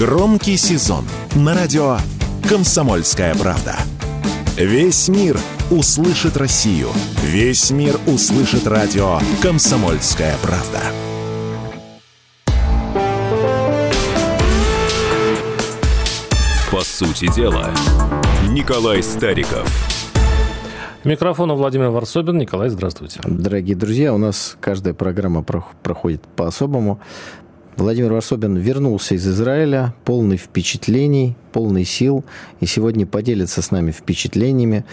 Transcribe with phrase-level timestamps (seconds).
[0.00, 1.04] Громкий сезон
[1.36, 1.98] на радио
[2.48, 3.76] «Комсомольская правда».
[4.56, 5.38] Весь мир
[5.70, 6.88] услышит Россию.
[7.22, 10.80] Весь мир услышит радио «Комсомольская правда».
[16.72, 17.68] По сути дела,
[18.48, 19.68] Николай Стариков.
[21.04, 22.38] Микрофон у Владимира Варсобин.
[22.38, 23.20] Николай, здравствуйте.
[23.26, 27.00] Дорогие друзья, у нас каждая программа проходит по-особому.
[27.80, 32.24] Владимир Варсобин вернулся из Израиля, полный впечатлений, полный сил,
[32.60, 34.84] и сегодня поделится с нами впечатлениями,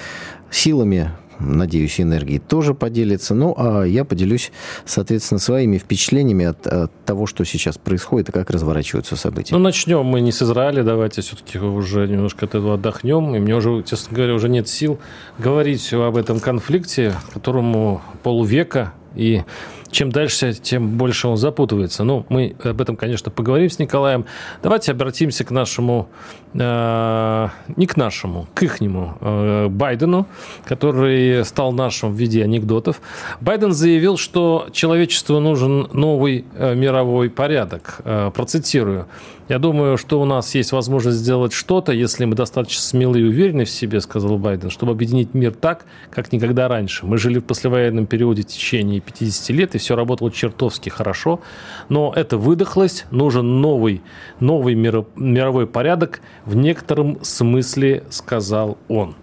[0.50, 3.36] силами надеюсь, энергии тоже поделится.
[3.36, 4.52] Ну, а я поделюсь,
[4.86, 9.54] соответственно, своими впечатлениями от, от того, что сейчас происходит и как разворачиваются события.
[9.54, 13.36] Ну, начнем мы не с Израиля, давайте все-таки уже немножко от этого отдохнем.
[13.36, 15.00] И мне уже, честно говоря, уже нет сил
[15.38, 19.44] говорить об этом конфликте, которому полувека и
[19.92, 22.04] чем дальше, тем больше он запутывается.
[22.04, 24.26] Ну, мы об этом, конечно, поговорим с Николаем.
[24.64, 26.10] Давайте обратимся к нашему,
[26.60, 30.28] э, не к нашему, к ихнему э, Байдену,
[30.66, 33.02] который стал нашим в виде анекдотов.
[33.42, 38.02] Байден заявил, что человечеству нужен новый э, мировой порядок.
[38.34, 39.08] Процитирую.
[39.50, 43.64] Я думаю, что у нас есть возможность сделать что-то, если мы достаточно смелы и уверены
[43.64, 47.06] в себе, сказал Байден, чтобы объединить мир так, как никогда раньше.
[47.06, 51.40] Мы жили в послевоенном периоде в течение 50 лет, и все работало чертовски хорошо,
[51.88, 54.02] но это выдохлось, нужен новый,
[54.42, 59.16] новый мировой порядок, в некотором смысле сказал он.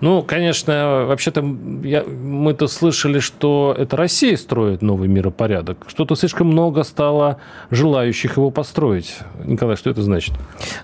[0.00, 5.84] Ну, конечно, вообще-то мы-то слышали, что это Россия строит новый миропорядок.
[5.88, 7.36] Что-то слишком много стало
[7.70, 9.18] желающих его построить.
[9.44, 10.34] Николай, что это значит?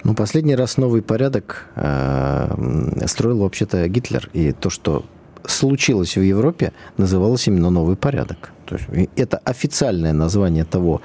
[0.05, 4.29] Ну, последний раз новый порядок э, строил вообще-то Гитлер.
[4.35, 5.03] И то, что
[5.47, 8.51] случилось в Европе, называлось именно новый порядок.
[8.67, 11.01] То есть это официальное название того,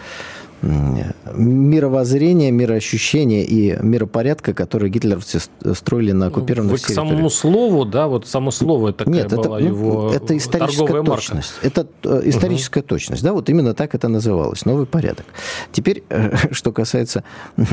[0.62, 5.40] мировоззрения, мироощущения и миропорядка, которые гитлеровцы
[5.74, 9.68] строили на оккупированных Вы к самому слову, да, вот само слово такая Нет, была это,
[9.68, 11.54] его ну, это историческая точность.
[11.64, 11.68] Марка.
[11.68, 12.90] Это э, историческая угу.
[12.90, 15.26] точность, да, вот именно так это называлось, новый порядок.
[15.72, 17.24] Теперь, э, что касается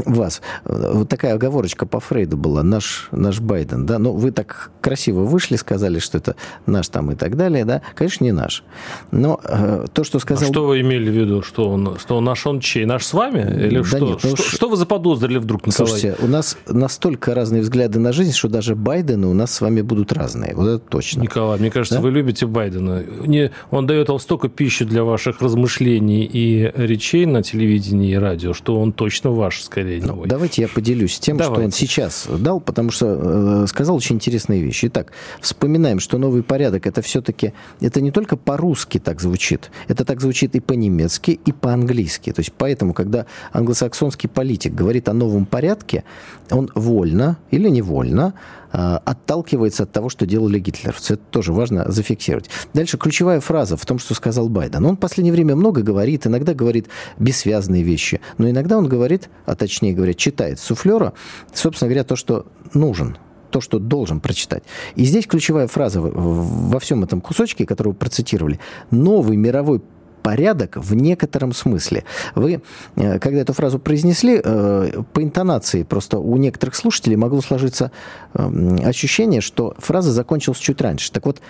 [0.06, 5.24] вас, вот такая оговорочка по Фрейду была, наш, наш Байден, да, ну, вы так красиво
[5.24, 8.64] вышли, сказали, что это наш там и так далее, да, конечно, не наш.
[9.10, 10.48] Но э, то, что сказал...
[10.48, 12.77] А что вы имели в виду, что он, что наш он чей?
[12.84, 13.40] Наш с вами?
[13.40, 13.98] Или да что?
[13.98, 15.90] Нет, ну, что, что вы заподозрили вдруг, Николай?
[15.90, 19.80] Слушайте, у нас настолько разные взгляды на жизнь, что даже Байдены у нас с вами
[19.82, 20.54] будут разные.
[20.54, 21.22] Вот это точно.
[21.22, 22.00] Николай, мне кажется, да?
[22.00, 23.04] вы любите Байдена.
[23.26, 28.52] Не, он дает вам столько пищи для ваших размышлений и речей на телевидении и радио,
[28.52, 31.54] что он точно ваш, скорее, ну, Давайте я поделюсь тем, давайте.
[31.54, 34.86] что он сейчас дал, потому что э, сказал очень интересные вещи.
[34.86, 40.20] Итак, вспоминаем, что новый порядок это все-таки, это не только по-русски так звучит, это так
[40.20, 42.32] звучит и по-немецки, и по-английски.
[42.32, 46.04] То есть поэтому, когда англосаксонский политик говорит о новом порядке,
[46.50, 48.34] он вольно или невольно
[48.70, 51.14] а, отталкивается от того, что делали гитлеровцы.
[51.14, 52.50] Это тоже важно зафиксировать.
[52.74, 54.84] Дальше ключевая фраза в том, что сказал Байден.
[54.84, 59.54] Он в последнее время много говорит, иногда говорит бессвязные вещи, но иногда он говорит, а
[59.54, 61.14] точнее говоря, читает суфлера,
[61.54, 63.16] собственно говоря, то, что нужен
[63.50, 64.62] то, что должен прочитать.
[64.94, 68.60] И здесь ключевая фраза во всем этом кусочке, который вы процитировали.
[68.90, 69.80] Новый мировой
[70.28, 72.04] порядок в некотором смысле.
[72.34, 72.60] Вы,
[72.96, 77.90] э, когда эту фразу произнесли, э, по интонации просто у некоторых слушателей могло сложиться
[78.34, 81.10] эм, ощущение, что фраза закончилась чуть раньше.
[81.12, 81.40] Так вот,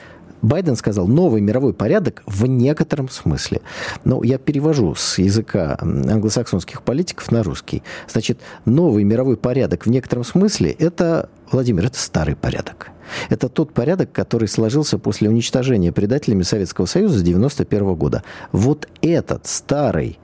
[0.42, 3.60] Байден сказал новый мировой порядок в некотором смысле.
[4.04, 7.82] Но я перевожу с языка англосаксонских политиков на русский.
[8.08, 12.90] Значит, новый мировой порядок в некотором смысле это, Владимир, это старый порядок.
[13.30, 18.22] Это тот порядок, который сложился после уничтожения предателями Советского Союза с 1991 года.
[18.52, 20.18] Вот этот старый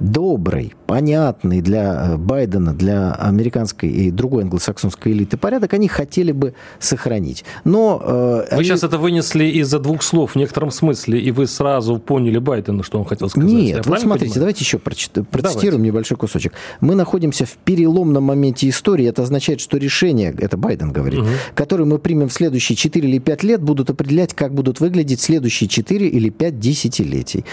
[0.00, 6.54] добрый, понятный для э, Байдена, для американской и другой англосаксонской элиты порядок, они хотели бы
[6.78, 7.44] сохранить.
[7.64, 8.64] Но, э, вы они...
[8.64, 12.98] сейчас это вынесли из-за двух слов в некотором смысле, и вы сразу поняли Байдена, что
[12.98, 13.50] он хотел сказать.
[13.50, 14.40] Нет, вот смотрите, понимаю?
[14.40, 15.78] давайте еще процитируем давайте.
[15.78, 16.52] небольшой кусочек.
[16.80, 19.06] Мы находимся в переломном моменте истории.
[19.06, 21.28] Это означает, что решения, это Байден говорит, угу.
[21.54, 25.68] которые мы примем в следующие 4 или 5 лет, будут определять, как будут выглядеть следующие
[25.68, 27.44] 4 или 5 десятилетий.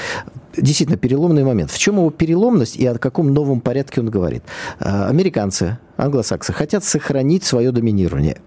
[0.58, 1.72] Действительно, переломный момент.
[1.72, 2.36] В чем его перелом?
[2.36, 4.44] переломность и о каком новом порядке он говорит.
[4.80, 8.38] А, американцы, англосаксы хотят сохранить свое доминирование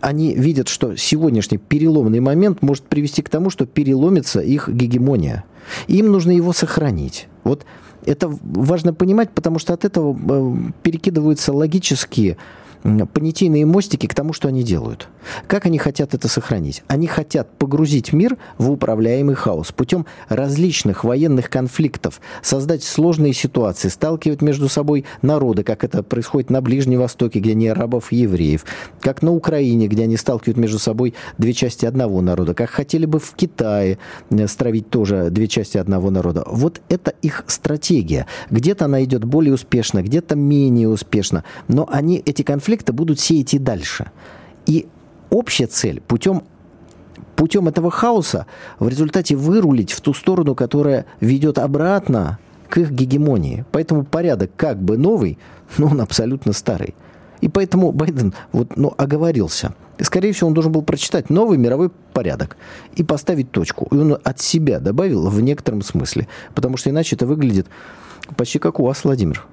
[0.00, 5.44] они видят, что сегодняшний переломный момент может привести к тому, что переломится их гегемония.
[5.88, 7.28] им нужно его сохранить.
[7.44, 7.66] Вот
[8.06, 12.38] это важно понимать, потому что от этого э, перекидываются логические
[12.84, 15.08] понятийные мостики к тому, что они делают.
[15.46, 16.82] Как они хотят это сохранить?
[16.86, 24.42] Они хотят погрузить мир в управляемый хаос путем различных военных конфликтов, создать сложные ситуации, сталкивать
[24.42, 28.66] между собой народы, как это происходит на Ближнем Востоке, где не арабов и евреев,
[29.00, 33.18] как на Украине, где они сталкивают между собой две части одного народа, как хотели бы
[33.18, 33.98] в Китае
[34.28, 36.44] э, стравить тоже две части одного народа.
[36.46, 38.26] Вот это их стратегия.
[38.50, 43.58] Где-то она идет более успешно, где-то менее успешно, но они эти конфликты будут сеять и
[43.58, 44.10] дальше.
[44.66, 44.88] И
[45.30, 46.42] общая цель путем
[47.36, 48.46] путем этого хаоса
[48.78, 52.38] в результате вырулить в ту сторону, которая ведет обратно
[52.68, 53.64] к их гегемонии.
[53.72, 55.38] Поэтому порядок как бы новый,
[55.78, 56.94] но он абсолютно старый.
[57.40, 59.74] И поэтому Байден вот, ну, оговорился.
[59.98, 62.56] И, скорее всего, он должен был прочитать новый мировой порядок
[62.96, 63.86] и поставить точку.
[63.94, 66.26] И он от себя добавил в некотором смысле.
[66.54, 67.66] Потому что иначе это выглядит
[68.36, 69.46] почти как у вас, Владимир.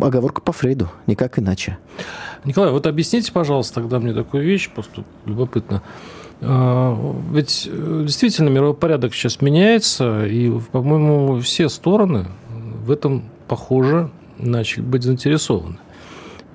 [0.00, 1.78] Оговорка по Фрейду, никак иначе.
[2.44, 5.82] Николай, вот объясните, пожалуйста, тогда мне такую вещь, просто любопытно.
[6.40, 6.96] А,
[7.32, 12.26] ведь э, действительно мировой порядок сейчас меняется, и, по-моему, все стороны
[12.84, 15.78] в этом, похоже, начали быть заинтересованы.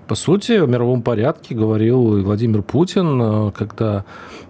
[0.08, 4.06] По сути, о мировом порядке говорил и Владимир Путин, э, когда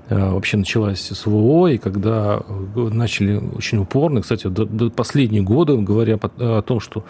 [0.10, 2.42] вообще началась СВО, и когда
[2.76, 7.04] начали очень упорно, кстати, до, до последние годы, говоря о том, что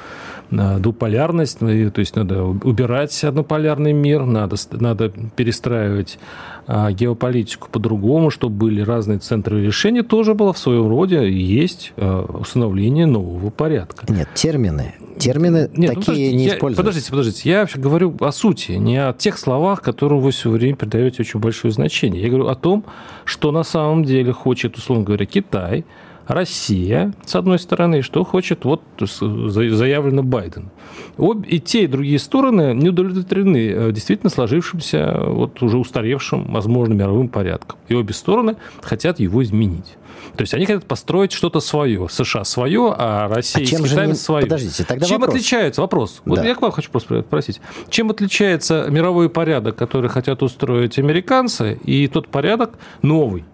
[0.50, 6.20] двуполярность, то есть надо убирать однополярный мир, надо, надо перестраивать
[6.68, 13.50] геополитику по-другому, чтобы были разные центры решения, тоже было в своем роде есть установление нового
[13.50, 14.12] порядка.
[14.12, 14.96] Нет, термины.
[15.18, 16.84] Термины Нет, ну, такие ну, не я, используются.
[16.84, 17.50] Подождите, подождите.
[17.50, 21.40] Я вообще говорю о сути, не о тех словах, которым вы все время придаете очень
[21.40, 22.22] большое значение.
[22.22, 22.85] Я говорю о том,
[23.26, 25.86] что на самом деле хочет, условно говоря, Китай,
[26.28, 30.70] Россия, с одной стороны, и что хочет вот заявлено Байден.
[31.18, 36.94] Об, и те, и другие стороны не удовлетворены э, действительно сложившимся, вот уже устаревшим, возможно,
[36.94, 37.78] мировым порядком.
[37.88, 39.98] И обе стороны хотят его изменить.
[40.36, 42.08] То есть они хотят построить что-то свое.
[42.10, 44.14] США свое, а Россия а чем и Китай не...
[44.14, 44.44] свое.
[44.44, 45.36] Подождите, тогда Чем вопрос.
[45.36, 45.82] отличается?
[45.82, 46.22] Вопрос.
[46.26, 46.32] Да.
[46.32, 47.62] Вот я к вам хочу просто спросить.
[47.90, 53.46] Чем отличается мировой порядок, который хотят устроить американцы, и тот порядок, новый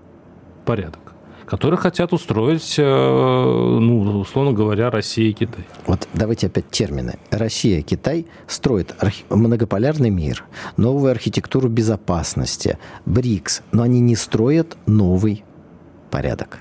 [0.66, 1.11] порядок?
[1.52, 5.66] Которые хотят устроить, э, ну, условно говоря, Россия и Китай.
[5.86, 7.20] Вот давайте опять термины.
[7.30, 10.46] Россия и Китай строят архи- многополярный мир,
[10.78, 15.44] новую архитектуру безопасности, БРИКС, но они не строят новый
[16.10, 16.60] порядок.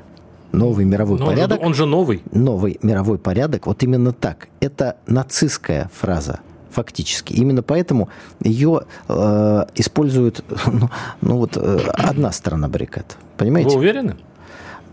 [0.51, 1.61] Новый мировой но порядок.
[1.61, 2.23] Он же, он же новый.
[2.33, 3.69] Новый мировой порядок.
[3.69, 4.49] Вот именно так.
[4.59, 7.33] Это нацистская фраза фактически.
[7.33, 8.09] Именно поэтому
[8.43, 10.91] ее э, используют ну,
[11.21, 13.17] ну вот э, одна сторона баррикад.
[13.37, 13.71] Понимаете?
[13.71, 14.17] Вы уверены?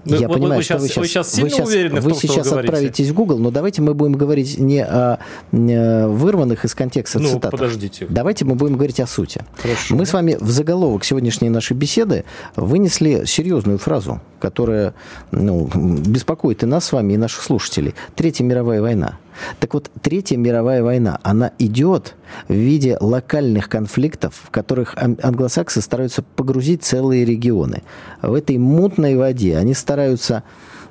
[0.07, 2.21] Вы, я вы, понимаю, вы, что сейчас, вы сейчас, вы сейчас уверены вы в том,
[2.21, 5.19] сейчас что вы отправитесь в Google, но давайте мы будем говорить не о
[5.51, 7.51] вырванных из контекста ну, цитатах.
[7.51, 8.07] подождите.
[8.09, 9.45] Давайте мы будем говорить о сути.
[9.57, 9.95] Хорошо.
[9.95, 12.25] Мы с вами в заголовок сегодняшней нашей беседы
[12.55, 14.93] вынесли серьезную фразу, которая
[15.31, 17.95] ну, беспокоит и нас с вами, и наших слушателей.
[18.15, 19.17] Третья мировая война.
[19.59, 22.15] Так вот, Третья мировая война, она идет
[22.47, 27.83] в виде локальных конфликтов, в которых англосаксы стараются погрузить целые регионы.
[28.21, 30.43] В этой мутной воде они стараются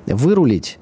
[0.05, 0.79] вырулить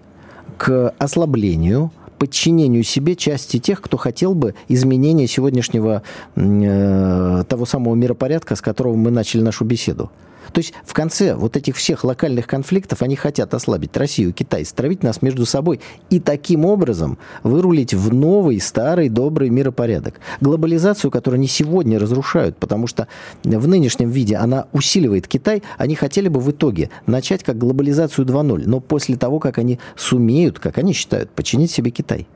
[0.58, 6.02] к ослаблению, подчинению себе части тех, кто хотел бы изменения сегодняшнего
[6.36, 10.12] э, того самого миропорядка, с которого мы начали нашу беседу.
[10.56, 15.04] То есть в конце вот этих всех локальных конфликтов они хотят ослабить Россию, Китай, стравить
[15.04, 20.22] нас между собой и таким образом вырулить в новый, старый, добрый миропорядок.
[20.40, 23.10] Глобализацию, которую они сегодня разрушают, потому что
[23.44, 28.64] в нынешнем виде она усиливает Китай, они хотели бы в итоге начать как глобализацию 2.0,
[28.66, 32.30] но после того, как они сумеют, как они считают, подчинить себе Китай.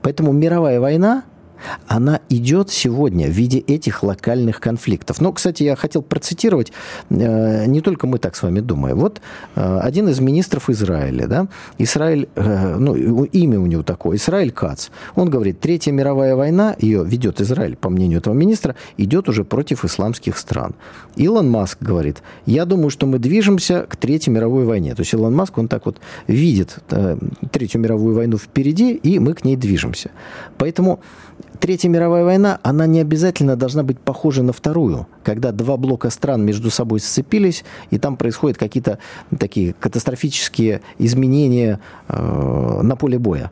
[0.00, 1.24] Поэтому мировая война
[1.86, 5.20] она идет сегодня в виде этих локальных конфликтов.
[5.20, 6.72] Но, кстати, я хотел процитировать,
[7.10, 8.98] э, не только мы так с вами думаем.
[8.98, 9.20] Вот
[9.54, 11.48] э, один из министров Израиля, да,
[11.78, 17.04] Израиль, э, ну, имя у него такое, Израиль Кац, он говорит, Третья мировая война, ее
[17.04, 20.74] ведет Израиль, по мнению этого министра, идет уже против исламских стран.
[21.16, 24.94] Илон Маск говорит, я думаю, что мы движемся к Третьей мировой войне.
[24.94, 26.78] То есть Илон Маск, он так вот видит
[27.50, 30.10] Третью мировую войну впереди, и мы к ней движемся.
[30.58, 31.00] Поэтому
[31.60, 36.44] Третья мировая война, она не обязательно должна быть похожа на вторую, когда два блока стран
[36.44, 38.98] между собой сцепились, и там происходят какие-то
[39.38, 43.50] такие катастрофические изменения э, на поле боя.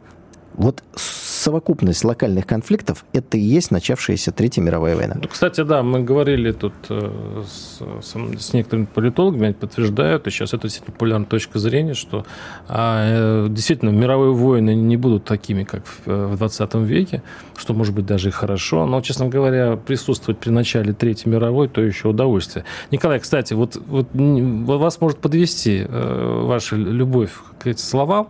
[0.56, 5.16] Вот совокупность локальных конфликтов– это и есть начавшаяся Третья мировая война.
[5.22, 10.54] Ну, кстати, да, мы говорили тут э, с, с, некоторыми политологами, они подтверждают, и сейчас
[10.54, 12.26] это действительно популярная точка зрения, что
[12.68, 17.22] а, действительно мировые войны не будут такими, как в 20 веке,
[17.56, 21.82] что может быть даже и хорошо, но, честно говоря, присутствовать при начале Третьей мировой– то
[21.82, 22.64] еще удовольствие.
[22.90, 28.28] Николай, кстати, вот, вот вас может подвести э, ваша любовь к этим словам,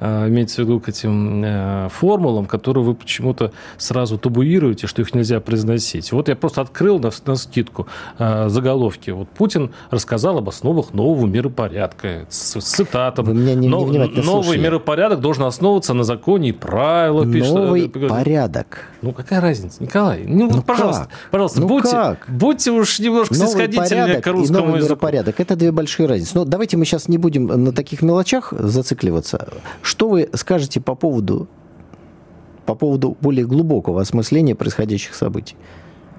[0.00, 5.14] э, имеется в виду к этим э, формулам, которые вы почему-то сразу табуируете, что их
[5.14, 6.12] нельзя произносить.
[6.12, 7.86] Вот я просто открыл на, на скидку
[8.18, 9.10] заголовки.
[9.10, 13.26] Вот Путин рассказал об основах нового миропорядка с, с цитатом.
[13.26, 14.58] Вы меня не, не Новый слушали.
[14.58, 17.26] миропорядок должен основываться на законе и правилах.
[17.26, 18.08] Новый пишет.
[18.08, 18.86] порядок.
[19.02, 20.24] Ну, какая разница, Николай?
[20.26, 21.30] Ну, ну пожалуйста, как?
[21.30, 22.26] пожалуйста, ну, будьте, как?
[22.28, 24.94] будьте уж немножко новый снисходительнее к русскому новый языку.
[24.94, 25.40] миропорядок.
[25.40, 26.32] Это две большие разницы.
[26.34, 29.48] Но давайте мы сейчас не будем на таких мелочах зацикливаться.
[29.82, 31.48] Что вы скажете по поводу,
[32.68, 35.56] по поводу более глубокого осмысления происходящих событий?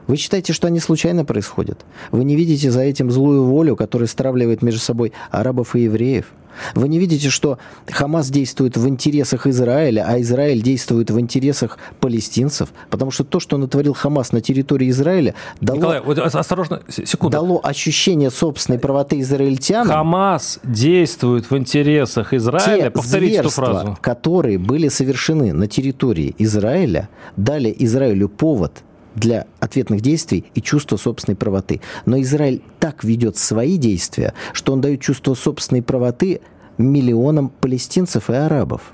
[0.09, 1.85] Вы считаете, что они случайно происходят?
[2.09, 6.25] Вы не видите за этим злую волю, которая стравливает между собой арабов и евреев?
[6.73, 12.69] Вы не видите, что Хамас действует в интересах Израиля, а Израиль действует в интересах палестинцев?
[12.89, 17.31] Потому что то, что натворил Хамас на территории Израиля, дало, Николай, вот осторожно, секунду.
[17.31, 19.89] дало ощущение собственной правоты израильтянам.
[19.89, 22.85] Хамас действует в интересах Израиля.
[22.85, 23.95] Те Повторите эту фразу.
[24.01, 28.83] которые были совершены на территории Израиля, дали Израилю повод
[29.19, 31.81] для ответных действий и чувство собственной правоты.
[32.05, 36.41] Но Израиль так ведет свои действия, что он дает чувство собственной правоты
[36.77, 38.93] миллионам палестинцев и арабов.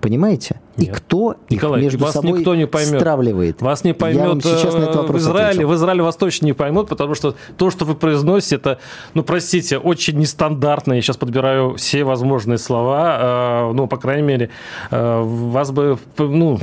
[0.00, 0.60] Понимаете?
[0.76, 0.88] Нет.
[0.88, 3.00] И кто Николай, их между вас собой никто не поймет.
[3.00, 3.60] стравливает?
[3.60, 5.48] Вас не поймет сейчас на этот э, вопрос в Израиле.
[5.50, 5.68] Ответил.
[5.68, 8.78] В Израиле вас точно не поймут, потому что то, что вы произносите, это,
[9.12, 10.94] ну, простите, очень нестандартно.
[10.94, 13.18] Я сейчас подбираю все возможные слова.
[13.20, 14.50] Э, ну, по крайней мере,
[14.90, 16.58] э, вас бы, ну,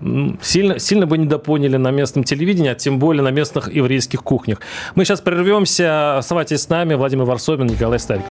[0.40, 4.60] сильно, сильно бы недопоняли на местном телевидении, а тем более на местных еврейских кухнях.
[4.94, 6.18] Мы сейчас прервемся.
[6.18, 6.94] Оставайтесь с нами.
[6.94, 8.31] Владимир Варсобин, Николай Старик.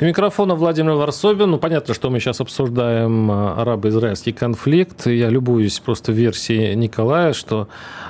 [0.00, 1.50] У микрофона Владимир Варсобин.
[1.50, 5.08] Ну, понятно, что мы сейчас обсуждаем а, арабо-израильский конфликт.
[5.08, 7.66] Я любуюсь просто версией Николая, что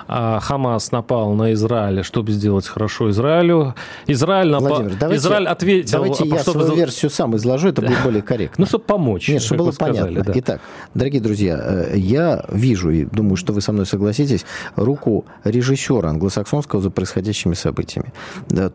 [0.06, 3.74] а, Хамас напал на Израиль, чтобы сделать хорошо Израилю.
[4.06, 4.68] Израиль, напал...
[4.68, 5.92] Владимир, давайте, Израиль ответил...
[5.92, 6.64] Давайте я чтобы...
[6.64, 8.58] свою версию сам изложу, это будет более корректно.
[8.58, 9.28] Ну, чтобы помочь.
[9.28, 10.24] Нет, чтобы было сказали, понятно.
[10.24, 10.32] Да.
[10.34, 10.60] Итак,
[10.94, 16.82] дорогие друзья, э, я вижу, и думаю, что вы со мной согласитесь, руку режиссера англосаксонского
[16.82, 18.12] за происходящими событиями.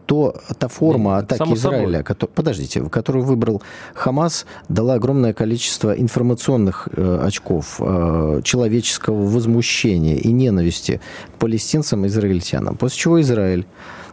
[0.06, 3.62] То, та форма атаки Само Израиля, который, подождите, которую выбрал
[3.94, 11.02] Хамас, дала огромное количество информационных э, очков, э, человеческого возмущения и ненависти
[11.38, 12.78] палестинцам и израильтянам.
[12.78, 13.66] После чего Израиль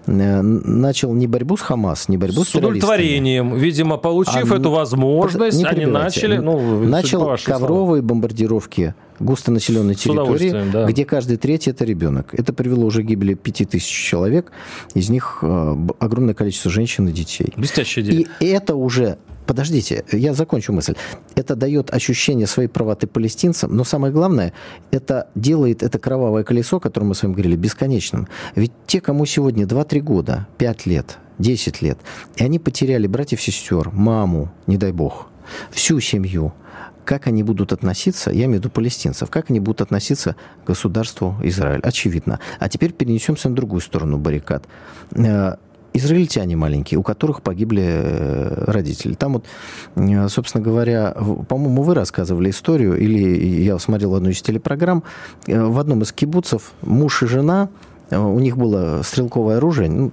[0.06, 3.54] начал не борьбу с Хамас, не борьбу с, с удовлетворением.
[3.54, 6.38] Видимо, получив а, эту возможность, не они начали...
[6.38, 8.08] Ну, начал ковровые слова.
[8.08, 10.86] бомбардировки густонаселенной территории, да.
[10.86, 12.34] где каждый третий это ребенок.
[12.34, 14.50] Это привело уже к гибели 5000 человек,
[14.94, 17.52] из них э, огромное количество женщин и детей.
[17.56, 18.26] Блестящая идея.
[18.40, 19.18] И это уже
[19.50, 20.94] подождите, я закончу мысль.
[21.34, 24.52] Это дает ощущение своей правоты палестинцам, но самое главное,
[24.92, 28.28] это делает это кровавое колесо, о котором мы с вами говорили, бесконечным.
[28.54, 31.98] Ведь те, кому сегодня 2-3 года, 5 лет, 10 лет,
[32.36, 35.26] и они потеряли братьев, сестер, маму, не дай бог,
[35.72, 36.52] всю семью,
[37.04, 41.34] как они будут относиться, я имею в виду палестинцев, как они будут относиться к государству
[41.42, 41.80] Израиль?
[41.82, 42.38] Очевидно.
[42.60, 44.68] А теперь перенесемся на другую сторону баррикад
[45.16, 45.56] э,
[45.92, 49.14] израильтяне маленькие, у которых погибли э, родители.
[49.14, 49.46] Там вот,
[49.96, 51.14] э, собственно говоря,
[51.48, 55.02] по-моему, вы рассказывали историю, или я смотрел одну из телепрограмм,
[55.46, 57.68] э, в одном из кибуцев муж и жена,
[58.10, 60.12] у них было стрелковое оружие, ну,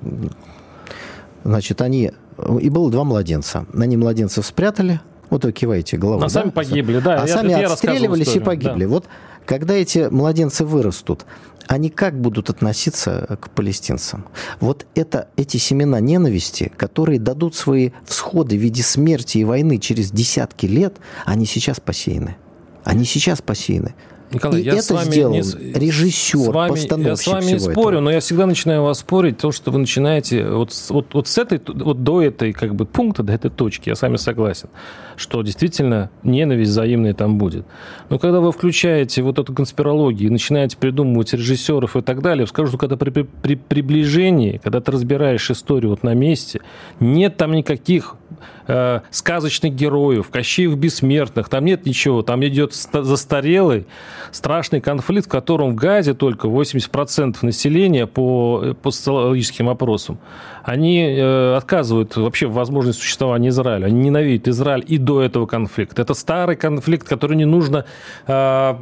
[1.44, 2.12] значит, они...
[2.62, 3.66] И было два младенца.
[3.74, 6.26] Они младенцев спрятали, вот вы киваете головой.
[6.26, 6.30] А да?
[6.30, 7.24] сами погибли, да.
[7.24, 8.84] А я, сами отстреливались и погибли.
[8.84, 8.90] Да.
[8.90, 9.06] Вот
[9.46, 11.26] когда эти младенцы вырастут,
[11.68, 14.26] они как будут относиться к палестинцам?
[14.60, 20.12] Вот это, эти семена ненависти, которые дадут свои всходы в виде смерти и войны через
[20.12, 22.38] десятки лет, они сейчас посеяны.
[22.84, 23.96] Они сейчас посеяны.
[24.32, 25.40] Николай, и я это сделал не...
[25.74, 28.02] режиссер, с вами, постановщик Я с вами не спорю, этого.
[28.02, 31.62] но я всегда начинаю вас спорить, то, что вы начинаете вот, вот, вот с этой,
[31.66, 34.70] вот до этой как бы пункта, до этой точки, я с вами согласен,
[35.18, 37.66] что действительно ненависть взаимная там будет.
[38.10, 42.70] Но когда вы включаете вот эту конспирологию и начинаете придумывать режиссеров и так далее, скажу,
[42.70, 46.62] что когда при, при, при приближении, когда ты разбираешь историю вот на месте,
[47.00, 48.16] нет там никаких
[48.68, 53.88] э, сказочных героев, Кощеев бессмертных, там нет ничего, там идет застарелый
[54.32, 60.20] страшный конфликт, в котором в Газе только 80% населения по, по социологическим опросам,
[60.64, 63.86] они э, отказывают вообще в возможности существования Израиля.
[63.86, 66.02] Они ненавидят Израиль и до этого конфликта.
[66.02, 67.86] Это старый конфликт, который не нужно...
[68.28, 68.76] Э,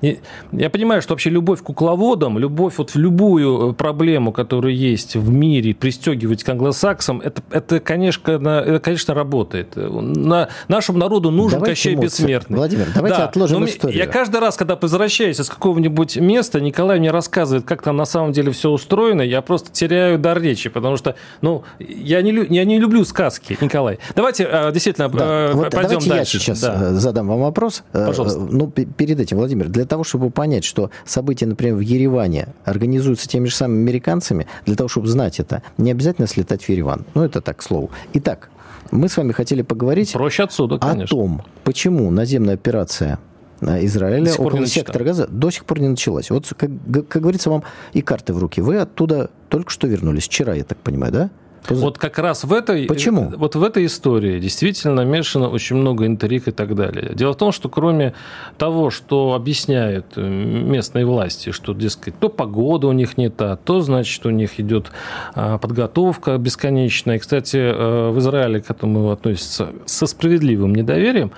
[0.00, 0.20] не,
[0.52, 5.30] я понимаю, что вообще любовь к кукловодам, любовь вот в любую проблему, которая есть в
[5.30, 9.74] мире, пристегивать к англосаксам, это, это, конечно, это, конечно, работает.
[9.74, 12.22] На, нашему народу нужен давайте Кощей эмоции.
[12.22, 12.56] Бессмертный.
[12.56, 13.98] Владимир, давайте да, отложим историю.
[13.98, 18.30] Я каждый раз, когда возвращаюсь из какого-нибудь места, Николай мне рассказывает, как там на самом
[18.30, 22.78] деле все устроено, я просто теряю дар речи, потому что, ну, я не, я не
[22.78, 23.98] люблю сказки, Николай.
[24.14, 25.31] Давайте э, действительно да.
[25.32, 26.36] Э, вот пойдем давайте дальше.
[26.36, 26.90] я сейчас да.
[26.90, 27.82] Э, задам вам вопрос.
[27.92, 28.40] Пожалуйста.
[28.40, 33.46] Ну, перед этим, Владимир, для того, чтобы понять, что события, например, в Ереване организуются теми
[33.46, 37.04] же самыми американцами, для того, чтобы знать это, не обязательно слетать в Ереван.
[37.14, 37.90] Ну, это так, к слову.
[38.14, 38.50] Итак,
[38.90, 41.04] мы с вами хотели поговорить Проще отсюда, конечно.
[41.04, 43.18] о том, почему наземная операция
[43.60, 46.30] Израиля около сектора Газа до сих пор не началась.
[46.30, 46.70] Вот, как,
[47.08, 47.62] как говорится, вам
[47.92, 48.60] и карты в руки.
[48.60, 50.24] Вы оттуда только что вернулись.
[50.24, 51.30] Вчера, я так понимаю, да?
[51.68, 53.32] Вот как раз в этой, Почему?
[53.36, 57.12] Вот в этой истории действительно намешано очень много интриг и так далее.
[57.14, 58.14] Дело в том, что кроме
[58.58, 63.80] того, что объясняют э, местные власти, что, дескать, то погода у них не та, то,
[63.80, 64.90] значит, у них идет
[65.34, 67.16] а, подготовка бесконечная.
[67.16, 71.32] И, кстати, э, в Израиле к этому относятся со справедливым недоверием.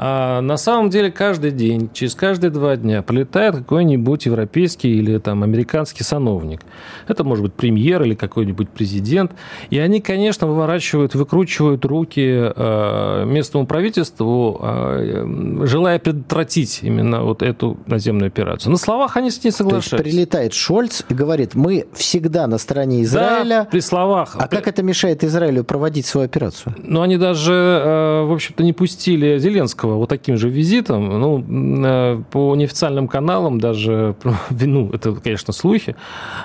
[0.00, 5.42] А на самом деле каждый день, через каждые два дня прилетает какой-нибудь европейский или там
[5.42, 6.60] американский сановник.
[7.08, 9.32] Это может быть премьер или какой-нибудь президент.
[9.70, 17.76] И они, конечно, выворачивают, выкручивают руки э, местному правительству, э, желая предотвратить именно вот эту
[17.86, 18.70] наземную операцию.
[18.70, 19.96] На словах они с ней соглашаются.
[19.96, 23.62] То есть прилетает Шольц и говорит, мы всегда на стороне Израиля.
[23.62, 24.36] Да, при словах.
[24.38, 26.76] А как это мешает Израилю проводить свою операцию?
[26.84, 31.44] Ну, они даже, э, в общем-то, не пустили Зеленского Зеленского вот таким же визитом, ну,
[31.84, 34.14] э, по неофициальным каналам даже,
[34.50, 35.96] ну, это, конечно, слухи,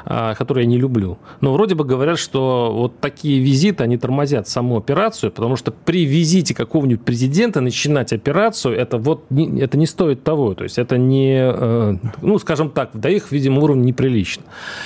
[0.06, 4.48] а, которые я не люблю, но вроде бы говорят, что вот такие визиты, они тормозят
[4.48, 10.24] саму операцию, потому что при визите какого-нибудь президента начинать операцию, это вот, это не стоит
[10.24, 14.44] того, то есть это не, э, ну, скажем так, до их, видимо, уровня неприлично.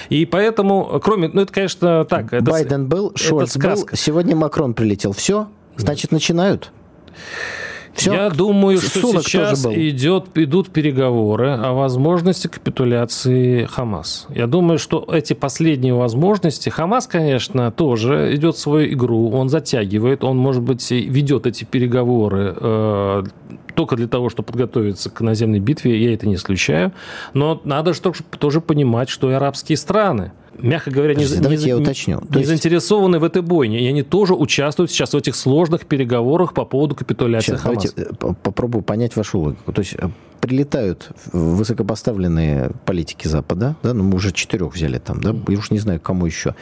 [0.10, 2.34] И поэтому, кроме, ну, это, конечно, так.
[2.34, 5.12] Это, Байден был, Шольц был, сегодня Макрон прилетел.
[5.12, 5.48] Все?
[5.78, 6.72] Значит, начинают?
[7.98, 8.14] Все?
[8.14, 14.28] Я думаю, что сейчас идет, идут переговоры о возможности капитуляции Хамас.
[14.30, 16.70] Я думаю, что эти последние возможности...
[16.70, 23.24] Хамас, конечно, тоже идет свою игру, он затягивает, он, может быть, ведет эти переговоры э,
[23.74, 26.94] только для того, чтобы подготовиться к наземной битве, я это не исключаю.
[27.34, 32.22] Но надо же тоже понимать, что и арабские страны мягко говоря, не, не, я уточню.
[32.30, 32.48] не есть...
[32.48, 33.82] заинтересованы в этой бойне.
[33.82, 37.94] И они тоже участвуют сейчас в этих сложных переговорах по поводу капитуляции сейчас, Хамас.
[37.94, 39.72] Давайте э, попробую понять вашу логику.
[39.72, 45.36] То есть э, прилетают высокопоставленные политики Запада, да, ну мы уже четырех взяли там, да,
[45.48, 46.56] я уж не знаю, кому еще.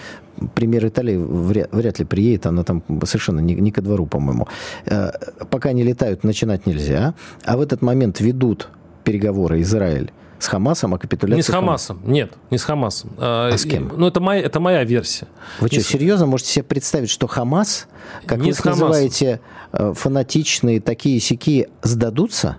[0.53, 4.47] Пример Италии вряд, вряд ли приедет, она там совершенно не, не ко двору, по-моему.
[4.85, 5.11] Э,
[5.49, 7.13] пока они летают, начинать нельзя,
[7.45, 8.69] а в этот момент ведут
[9.03, 10.11] переговоры Израиль
[10.45, 11.37] с Хамасом о капитуляции?
[11.37, 12.13] Не с Хамасом, Хамас.
[12.13, 13.11] нет, не с Хамасом.
[13.17, 13.91] А, а с кем?
[13.95, 15.27] Ну, это моя, это моя версия.
[15.59, 15.91] Вы не что, с...
[15.91, 17.87] серьезно можете себе представить, что Хамас,
[18.25, 19.41] как не вы их называете,
[19.73, 22.57] э, фанатичные такие сики, сдадутся?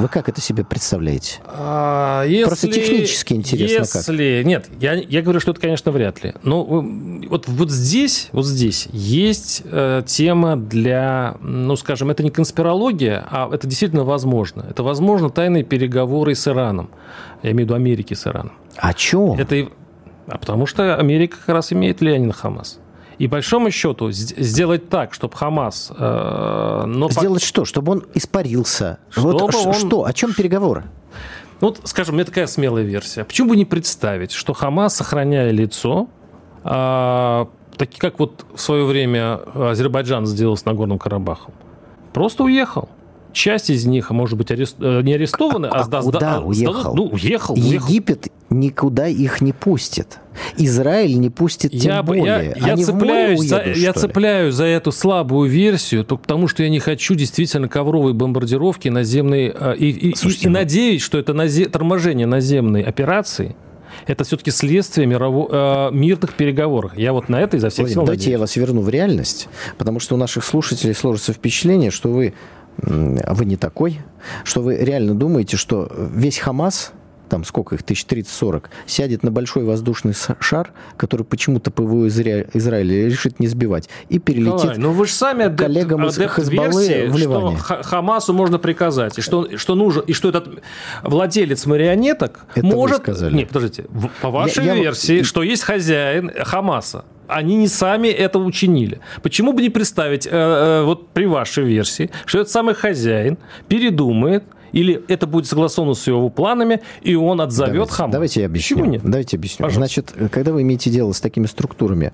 [0.00, 1.40] Вы как это себе представляете?
[1.44, 4.46] А, если, Просто технически интересно если, как.
[4.46, 6.34] Нет, я, я говорю, что это, конечно, вряд ли.
[6.42, 13.26] Но вот, вот здесь, вот здесь есть э, тема для, ну, скажем, это не конспирология,
[13.30, 14.64] а это действительно возможно.
[14.68, 16.90] Это, возможно, тайные переговоры с Ираном.
[17.42, 18.52] Я имею в виду Америки с Ираном.
[18.76, 19.34] О чем?
[19.34, 19.68] Это,
[20.26, 22.78] а потому что Америка как раз имеет влияние на Хамас.
[23.20, 25.92] И большому счету сделать так, чтобы Хамас...
[25.94, 27.46] Э, но сделать по...
[27.46, 27.64] что?
[27.66, 28.98] Чтобы он испарился?
[29.10, 29.74] Чтобы вот он...
[29.74, 30.06] Что?
[30.06, 30.84] О чем переговоры?
[31.60, 33.24] Ну, вот, скажем, мне такая смелая версия.
[33.24, 36.08] Почему бы не представить, что Хамас, сохраняя лицо,
[36.64, 41.52] э, так как вот в свое время Азербайджан сделал с Нагорным Карабахом,
[42.14, 42.88] просто уехал.
[43.34, 44.76] Часть из них, может быть, арест...
[44.80, 46.40] Э, не арестованы, а, а, а куда сда...
[46.40, 46.94] уехал?
[46.94, 47.86] Ну, уехал, уехал.
[48.50, 50.18] Никуда их не пустит.
[50.56, 52.24] Израиль не пустит тем я, более.
[52.56, 56.80] Я, я, цепляюсь, уедут, за, я цепляюсь за эту слабую версию, потому что я не
[56.80, 59.52] хочу действительно ковровой бомбардировки наземной.
[59.54, 60.58] А, и, и, Слушайте, и, и ну...
[60.58, 63.54] надеюсь, что это назе, торможение наземной операции
[64.06, 66.96] это все-таки следствие мирово, э, мирных переговоров.
[66.96, 68.32] Я вот на это изо всех сил Давайте надеюсь.
[68.32, 72.34] я вас верну в реальность, потому что у наших слушателей сложится впечатление, что вы,
[72.78, 74.00] вы не такой,
[74.44, 76.92] что вы реально думаете, что весь Хамас
[77.30, 83.46] там сколько их, 1030-40, сядет на большой воздушный шар, который почему-то ПВО Израиля решит не
[83.46, 87.58] сбивать, и перелетит Николай, ну вы же сами адепт, коллегам из Хезбаллы в Ливане.
[87.58, 90.62] Что Хамасу можно приказать, и что, что нужно, и что этот
[91.02, 93.06] владелец марионеток Это может...
[93.32, 93.84] Нет, подождите,
[94.20, 95.24] по вашей я, версии, я...
[95.24, 99.00] что есть хозяин Хамаса, они не сами это учинили.
[99.22, 103.38] Почему бы не представить, э, э, вот при вашей версии, что этот самый хозяин
[103.68, 108.12] передумает, или это будет согласовано с его планами, и он отзовет давайте, Хамас?
[108.12, 108.76] Давайте я объясню.
[108.76, 109.02] Почему нет?
[109.04, 109.64] Давайте объясню.
[109.66, 110.02] Пожалуйста.
[110.02, 112.12] Значит, когда вы имеете дело с такими структурами,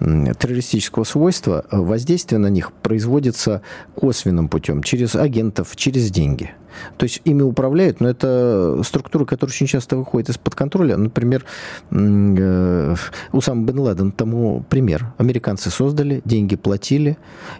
[0.00, 3.62] террористического свойства, воздействие на них производится
[3.94, 6.52] косвенным путем, через агентов, через деньги–
[6.96, 10.96] то есть ими управляют, но это структура, которая очень часто выходит из-под контроля.
[10.96, 11.44] Например,
[11.90, 12.94] э,
[13.32, 15.12] Усам бен Ладен тому пример.
[15.18, 17.16] Американцы создали, деньги платили.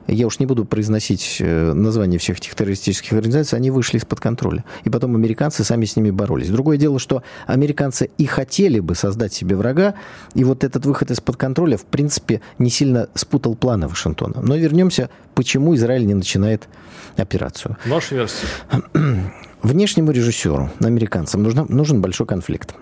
[0.06, 4.64] Я уж не буду произносить э, название всех этих террористических организаций, они вышли из-под контроля.
[4.84, 6.48] И потом американцы сами с ними боролись.
[6.48, 9.94] Другое дело, что американцы и хотели бы создать себе врага,
[10.34, 14.40] и вот этот выход из-под контроля, в принципе, не сильно спутал планы Вашингтона.
[14.42, 16.68] Но вернемся, почему Израиль не начинает
[17.16, 17.76] операцию.
[17.86, 18.46] Ваша версия.
[19.62, 22.74] Внешнему режиссеру, американцам, нужно, нужен большой конфликт.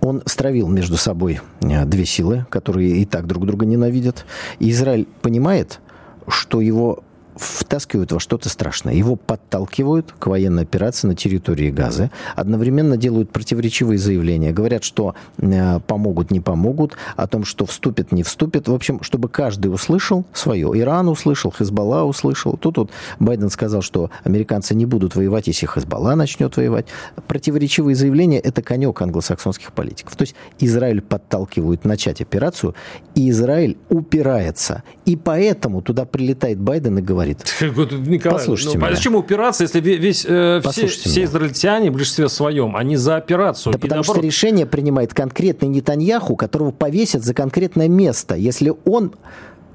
[0.00, 4.26] Он стравил между собой э, две силы, которые и так друг друга ненавидят.
[4.58, 5.80] И Израиль понимает,
[6.28, 7.02] что его
[7.38, 8.94] втаскивают во что-то страшное.
[8.94, 12.10] Его подталкивают к военной операции на территории Газы.
[12.36, 14.52] Одновременно делают противоречивые заявления.
[14.52, 16.96] Говорят, что э, помогут, не помогут.
[17.16, 18.68] О том, что вступят, не вступят.
[18.68, 20.70] В общем, чтобы каждый услышал свое.
[20.74, 22.56] Иран услышал, Хезбалла услышал.
[22.56, 26.86] Тут вот Байден сказал, что американцы не будут воевать, если Хезбалла начнет воевать.
[27.26, 30.16] Противоречивые заявления– это конек англосаксонских политиков.
[30.16, 32.74] То есть Израиль подталкивают начать операцию,
[33.14, 34.82] и Израиль упирается.
[35.04, 37.27] И поэтому туда прилетает Байден и говорит,
[37.60, 37.92] говорит.
[38.06, 38.96] Николай, Послушайте ну, меня.
[38.96, 43.72] Зачем упираться, если весь, э, все, все израильтяне в большинстве своем, они за операцию?
[43.72, 44.16] Да потому наоборот...
[44.16, 49.14] что решение принимает конкретный Нетаньяху, которого повесят за конкретное место, если он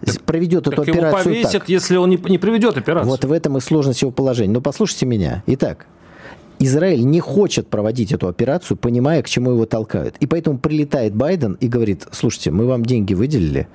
[0.06, 1.70] так, проведет так эту его операцию повесят, так.
[1.70, 3.10] если он не, не проведет операцию.
[3.10, 4.54] Вот в этом и сложность его положения.
[4.54, 5.44] Но послушайте меня.
[5.48, 5.88] Итак,
[6.60, 10.16] Израиль не хочет проводить эту операцию, понимая, к чему его толкают.
[10.20, 13.68] И поэтому прилетает Байден и говорит, слушайте, мы вам деньги выделили,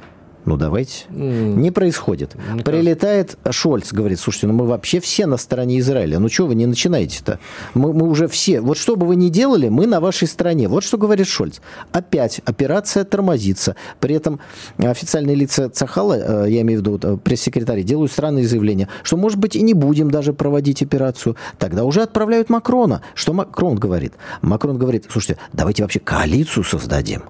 [0.48, 1.04] ну, давайте.
[1.10, 1.56] Mm.
[1.56, 2.34] Не происходит.
[2.34, 2.64] Никак.
[2.64, 6.18] Прилетает Шольц, говорит, слушайте, ну мы вообще все на стороне Израиля.
[6.18, 7.38] Ну, что вы не начинаете-то?
[7.74, 8.62] Мы, мы уже все...
[8.62, 10.68] Вот что бы вы ни делали, мы на вашей стороне.
[10.68, 11.60] Вот что говорит Шольц.
[11.92, 13.76] Опять операция тормозится.
[14.00, 14.40] При этом
[14.78, 19.38] официальные лица Цахала, э, я имею в виду э, пресс-секретарь, делают странные заявления, что, может
[19.38, 21.36] быть, и не будем даже проводить операцию.
[21.58, 23.02] Тогда уже отправляют Макрона.
[23.14, 24.14] Что Макрон говорит?
[24.40, 27.24] Макрон говорит, слушайте, давайте вообще коалицию создадим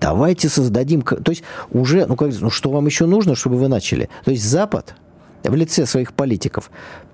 [0.00, 1.02] давайте создадим...
[1.02, 4.08] То есть уже, ну, как, ну что вам еще нужно, чтобы вы начали?
[4.24, 4.94] То есть Запад
[5.44, 6.70] в лице своих политиков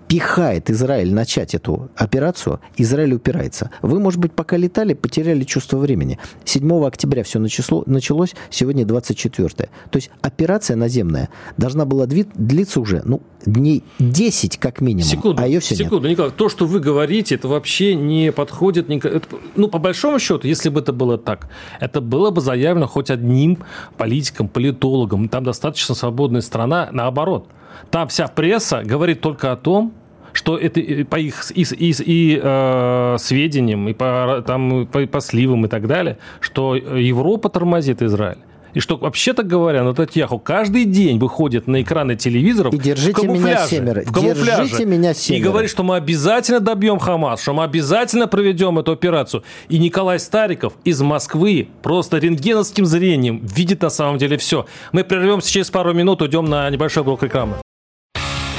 [0.08, 3.70] пихает Израиль начать эту операцию, Израиль упирается.
[3.82, 6.18] Вы, может быть, пока летали, потеряли чувство времени.
[6.44, 9.48] 7 октября все начало, началось, сегодня 24.
[9.48, 15.46] То есть операция наземная должна была длиться уже ну, дней 10 как минимум, секунду, а
[15.46, 16.12] ее все секунду, нет.
[16.12, 18.90] Николай, то, что вы говорите, это вообще не подходит.
[18.90, 19.22] Это,
[19.56, 21.48] ну, по большому счету, если бы это было так,
[21.80, 23.58] это было бы заявлено хоть одним
[23.96, 25.28] политиком, политологом.
[25.28, 27.48] Там достаточно свободная страна, наоборот.
[27.90, 29.92] Там вся пресса говорит только о том,
[30.32, 35.64] что это по их и, и, и э, сведениям, и по, там, по, по сливам
[35.64, 38.38] и так далее, что Европа тормозит Израиль.
[38.76, 43.46] И что, вообще-то говоря, Нататьяху каждый день выходит на экраны телевизоров и держите в камуфляже,
[43.46, 44.02] меня семеро.
[44.02, 45.40] В камуфляже, держите меня семеро.
[45.40, 49.42] И говорит, что мы обязательно добьем Хамас, что мы обязательно проведем эту операцию.
[49.70, 54.66] И Николай Стариков из Москвы просто рентгеновским зрением видит на самом деле все.
[54.92, 57.54] Мы прервемся через пару минут, уйдем на небольшой блок рекламы.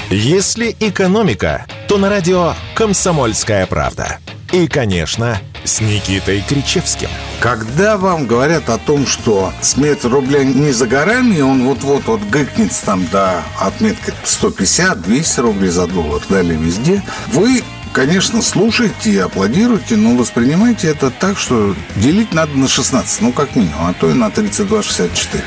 [0.10, 4.20] Если экономика, то на радио «Комсомольская правда».
[4.54, 7.10] И, конечно, с Никитой Кричевским.
[7.42, 12.72] Когда вам говорят о том, что смерть рубля не за горами, он вот-вот вот гыкнет
[12.86, 20.16] там до отметки 150-200 рублей за доллар, далее везде, вы конечно, слушайте и аплодируйте, но
[20.16, 24.28] воспринимайте это так, что делить надо на 16, ну, как минимум, а то и на
[24.30, 25.44] 32,64.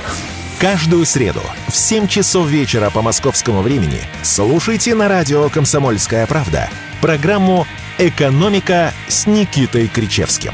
[0.60, 6.68] Каждую среду в 7 часов вечера по московскому времени слушайте на радио «Комсомольская правда»
[7.00, 10.52] программу «Экономика» с Никитой Кричевским.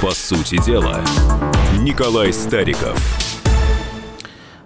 [0.00, 1.04] По сути дела,
[1.80, 2.96] Николай Стариков–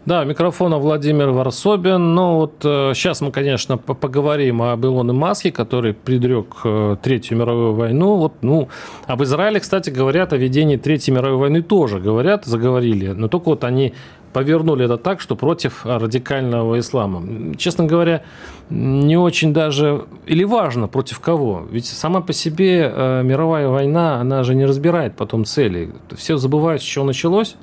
[0.08, 2.14] да, микрофона Владимир Варсобин.
[2.14, 7.74] Ну вот э, сейчас мы, конечно, поговорим об Илоне Маске, который предрек э, Третью мировую
[7.74, 8.16] войну.
[8.16, 8.70] Вот, ну,
[9.06, 13.08] об Израиле, кстати, говорят о ведении Третьей мировой войны тоже говорят, заговорили.
[13.08, 13.92] Но только вот они
[14.32, 17.54] повернули это так, что против радикального ислама.
[17.58, 18.22] Честно говоря,
[18.70, 20.06] не очень даже...
[20.24, 21.66] Или важно, против кого.
[21.70, 25.92] Ведь сама по себе э, мировая война, она же не разбирает потом цели.
[26.16, 27.56] Все забывают, с чего началось,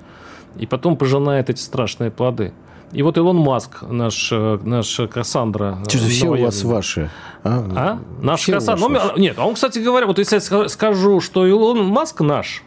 [0.58, 2.54] и потом пожинает эти страшные плоды.
[2.92, 5.80] И вот Илон Маск, наш, э, наш Кассандра.
[5.88, 7.10] Что же все у вас ваши?
[7.44, 7.66] А?
[7.76, 8.00] а?
[8.22, 8.88] Наш Кассандра.
[8.88, 12.64] Ну, нет, а он, кстати говоря, вот если я скажу, что Илон Маск наш,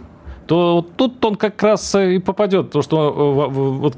[0.48, 3.96] то вот тут он как раз и попадет, то что э, вот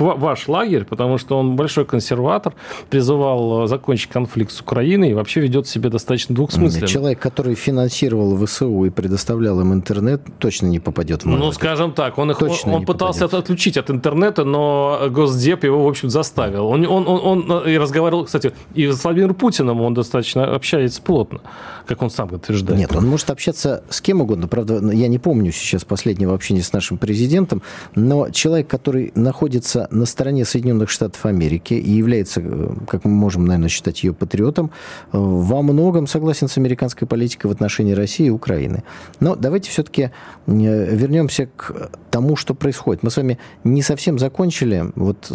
[0.00, 2.54] ваш лагерь, потому что он большой консерватор,
[2.90, 6.88] призывал э, закончить конфликт с Украиной и вообще ведет себя достаточно двухсмысленно.
[6.88, 11.54] Человек, который финансировал ВСУ и предоставлял им интернет, точно не попадет в мой Ну, лагерь.
[11.54, 13.40] скажем так, он, их, точно он пытался попадет.
[13.44, 16.66] отключить от интернета, но Госдеп его, в общем, заставил.
[16.66, 21.40] Он, он, он, он и разговаривал, кстати, и с Владимиром Путиным он достаточно общается плотно,
[21.86, 22.76] как он сам утверждает.
[22.80, 24.48] Нет, он может общаться с кем угодно.
[24.48, 27.60] Правда, я не помню сейчас последнего общения с нашим президентом,
[27.94, 33.44] но человек, который находится на стороне Соединенных Штатов Америки и является, э, как мы можем,
[33.44, 34.70] наверное, считать ее патриотом,
[35.12, 38.84] э, во многом согласен с американской политикой в отношении России и Украины.
[39.20, 40.10] Но давайте все-таки э,
[40.46, 43.02] вернемся к тому, что происходит.
[43.02, 45.30] Мы с вами не совсем закончили вот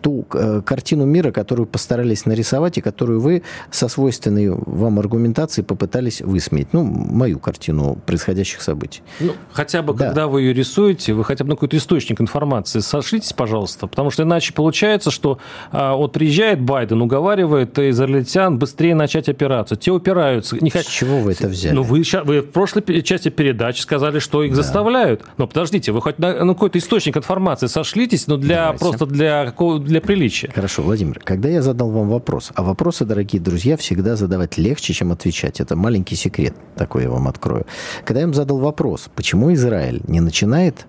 [0.00, 0.24] ту
[0.64, 6.72] картину мира, которую постарались нарисовать и которую вы со свойственной вам аргументацией попытались высмеять.
[6.72, 9.02] Ну, мою картину происходящих событий.
[9.20, 10.06] Ну, хотя бы, да.
[10.06, 14.22] когда вы ее рисуете, вы хотя бы на какой-то источник информации сошлитесь, пожалуйста, потому что
[14.22, 15.38] иначе получается, что
[15.70, 19.78] а, вот приезжает Байден, уговаривает израильтян быстрее начать операцию.
[19.78, 20.56] Те упираются.
[20.60, 21.74] Не С чего вы это взяли?
[21.74, 24.62] Ну, вы, вы в прошлой части передачи сказали, что их да.
[24.62, 25.22] заставляют.
[25.36, 28.78] Но подождите, вы хоть на, на какой-то источник информации сошлитесь, но для, Давайте.
[28.78, 30.50] просто для, какого, для приличия.
[30.54, 35.10] Хорошо, Владимир, когда я задал вам вопрос, а вопросы, дорогие друзья, всегда задавать легче, чем
[35.10, 35.58] отвечать.
[35.58, 37.66] Это маленький секрет, такой я вам открою.
[38.04, 40.86] Когда я вам задал вопрос, почему Израиль не начинает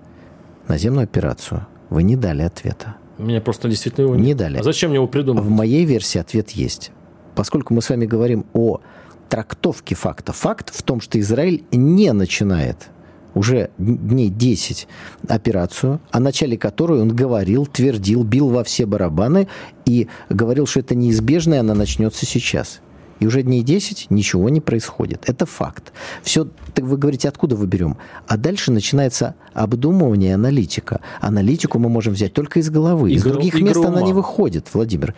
[0.67, 2.95] наземную операцию, вы не дали ответа.
[3.17, 4.59] Меня просто действительно его не, не дали.
[4.59, 5.43] А зачем мне его придумать?
[5.43, 6.91] В моей версии ответ есть.
[7.33, 8.81] Поскольку мы с вами говорим о
[9.29, 10.31] трактовке факта.
[10.31, 12.89] Факт в том, что Израиль не начинает
[13.33, 14.87] уже дней 10
[15.27, 19.47] операцию, о начале которой он говорил, твердил, бил во все барабаны
[19.85, 22.81] и говорил, что это неизбежно, и она начнется сейчас
[23.19, 25.23] и уже дней 10 ничего не происходит.
[25.27, 25.91] Это факт.
[26.23, 27.97] Все, так вы говорите, откуда вы берем?
[28.27, 31.01] А дальше начинается обдумывание, аналитика.
[31.19, 33.11] Аналитику мы можем взять только из головы.
[33.11, 33.89] Из, из других мест ума.
[33.89, 35.15] она не выходит, Владимир.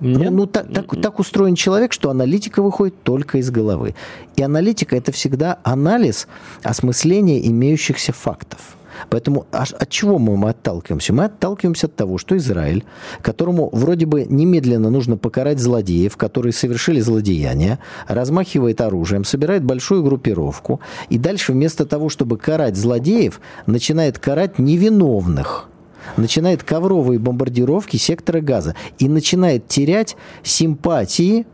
[0.00, 0.30] Ну, Нет?
[0.30, 3.94] Ну, ну так, так, так устроен человек, что аналитика выходит только из головы.
[4.36, 6.28] И аналитика это всегда анализ
[6.62, 8.76] осмысления имеющихся фактов.
[9.10, 11.12] Поэтому от чего мы отталкиваемся?
[11.12, 12.84] Мы отталкиваемся от того, что Израиль,
[13.22, 17.78] которому вроде бы немедленно нужно покарать злодеев, которые совершили злодеяние,
[18.08, 25.68] размахивает оружием, собирает большую группировку, и дальше вместо того, чтобы карать злодеев, начинает карать невиновных
[26.16, 31.46] начинает ковровые бомбардировки сектора газа и начинает терять симпатии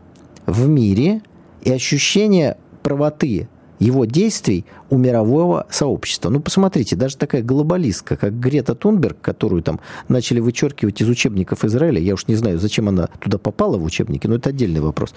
[0.45, 1.21] в мире
[1.61, 3.47] и ощущение правоты
[3.79, 6.29] его действий у мирового сообщества.
[6.29, 11.99] Ну, посмотрите, даже такая глобалистка, как Грета Тунберг, которую там начали вычеркивать из учебников Израиля,
[11.99, 15.13] я уж не знаю, зачем она туда попала в учебники, но это отдельный вопрос,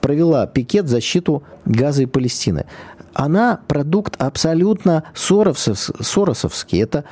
[0.00, 2.66] провела пикет в защиту Газа и Палестины
[3.18, 6.80] она продукт абсолютно соросовский.
[6.80, 7.04] Это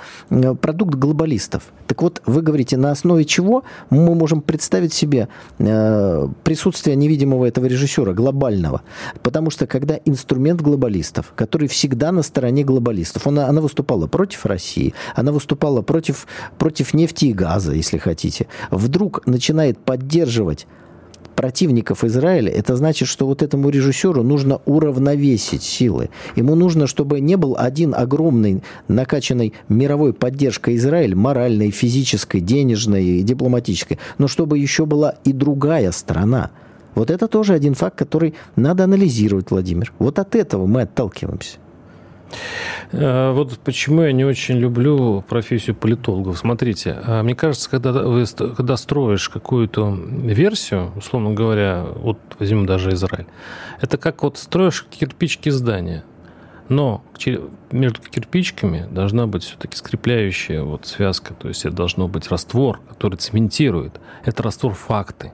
[0.61, 1.65] продукт глобалистов.
[1.89, 7.67] Так вот, вы говорите, на основе чего мы можем представить себе э, присутствие невидимого этого
[7.67, 8.83] режиссера, глобального?
[9.23, 14.95] Потому что когда инструмент глобалистов, который всегда на стороне глобалистов, она, она выступала против России,
[15.17, 20.69] она выступала против, против нефти и газа, если хотите, вдруг начинает поддерживать
[21.37, 26.11] противников Израиля, это значит, что вот этому режиссеру нужно уравновесить силы.
[26.35, 33.99] Ему нужно, чтобы не был один огромный накачанный мировой поддержкой Израиль, моральной, физической, денежной, дипломатической,
[34.19, 36.51] но чтобы еще была и другая страна.
[36.95, 39.93] Вот это тоже один факт, который надо анализировать, Владимир.
[39.99, 41.59] Вот от этого мы отталкиваемся.
[42.93, 46.39] Э, вот почему я не очень люблю профессию политологов.
[46.39, 52.93] Смотрите, э, мне кажется, когда, вы, когда строишь какую-то версию, условно говоря, вот возьмем даже
[52.93, 53.27] Израиль,
[53.81, 56.05] это как вот строишь кирпички здания.
[56.69, 57.05] Но
[57.71, 63.17] между кирпичками должна быть все-таки скрепляющая вот связка, то есть это должно быть раствор, который
[63.17, 64.01] цементирует.
[64.25, 65.33] Это раствор факты.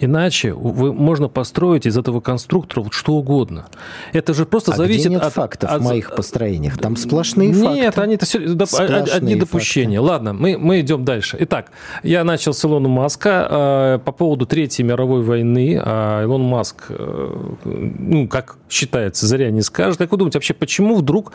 [0.00, 3.66] Иначе вы, можно построить из этого конструктора вот что угодно.
[4.12, 5.80] Это же просто а зависит где нет от фактов от...
[5.80, 6.78] в моих построениях.
[6.78, 7.80] Там сплошные нет, факты.
[7.80, 10.00] Нет, они это все сплошные одни допущения.
[10.00, 10.12] Факты.
[10.12, 11.36] Ладно, мы, мы идем дальше.
[11.40, 11.70] Итак,
[12.02, 15.80] я начал с Илона Маска э, по поводу Третьей мировой войны.
[15.82, 19.98] А Илон Маск, э, ну, как считается, зря не скажет.
[19.98, 21.32] Как вы думаете, вообще, почему вдруг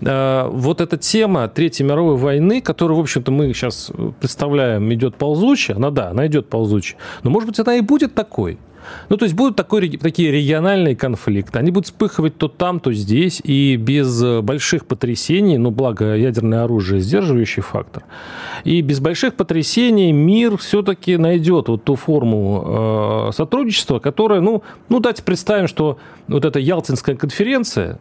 [0.00, 5.76] э, вот эта тема Третьей мировой войны, которую, в общем-то, мы сейчас представляем, идет ползучая,
[5.76, 8.58] она, да, она идет ползучая, но, может быть, она и будет такой.
[9.08, 11.58] Ну, то есть будут такой, такие региональные конфликты.
[11.58, 17.00] Они будут вспыхивать то там, то здесь, и без больших потрясений, ну, благо ядерное оружие
[17.00, 18.04] сдерживающий фактор,
[18.64, 25.00] и без больших потрясений мир все-таки найдет вот ту форму э, сотрудничества, которая, ну, ну,
[25.00, 27.98] давайте представим, что вот эта Ялтинская конференция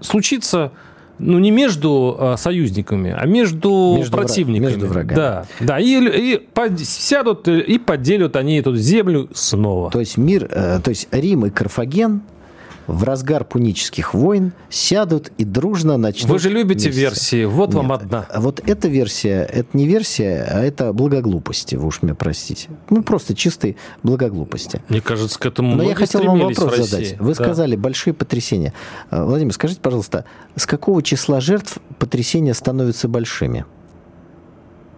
[0.00, 0.72] случится
[1.18, 4.70] ну, не между а, союзниками, а между, между противниками.
[4.70, 5.16] Между врагами.
[5.16, 5.78] Да, да.
[5.78, 9.90] И, и под, сядут и поделят они эту землю снова.
[9.90, 12.22] То есть мир, э, то есть Рим и Карфаген
[12.86, 16.30] в разгар пунических войн сядут и дружно начнут...
[16.30, 17.00] Вы же любите вместе.
[17.00, 18.26] версии, вот Нет, вам одна.
[18.36, 22.68] Вот эта версия, это не версия, а это благоглупости, вы уж меня простите.
[22.90, 24.82] Ну, просто чистой благоглупости.
[24.88, 27.18] Мне кажется, к этому Но я хотел вам вопрос задать.
[27.18, 27.44] Вы да.
[27.44, 28.72] сказали большие потрясения.
[29.10, 30.24] Э, Владимир, скажите, пожалуйста,
[30.56, 33.64] с какого числа жертв потрясения становятся большими?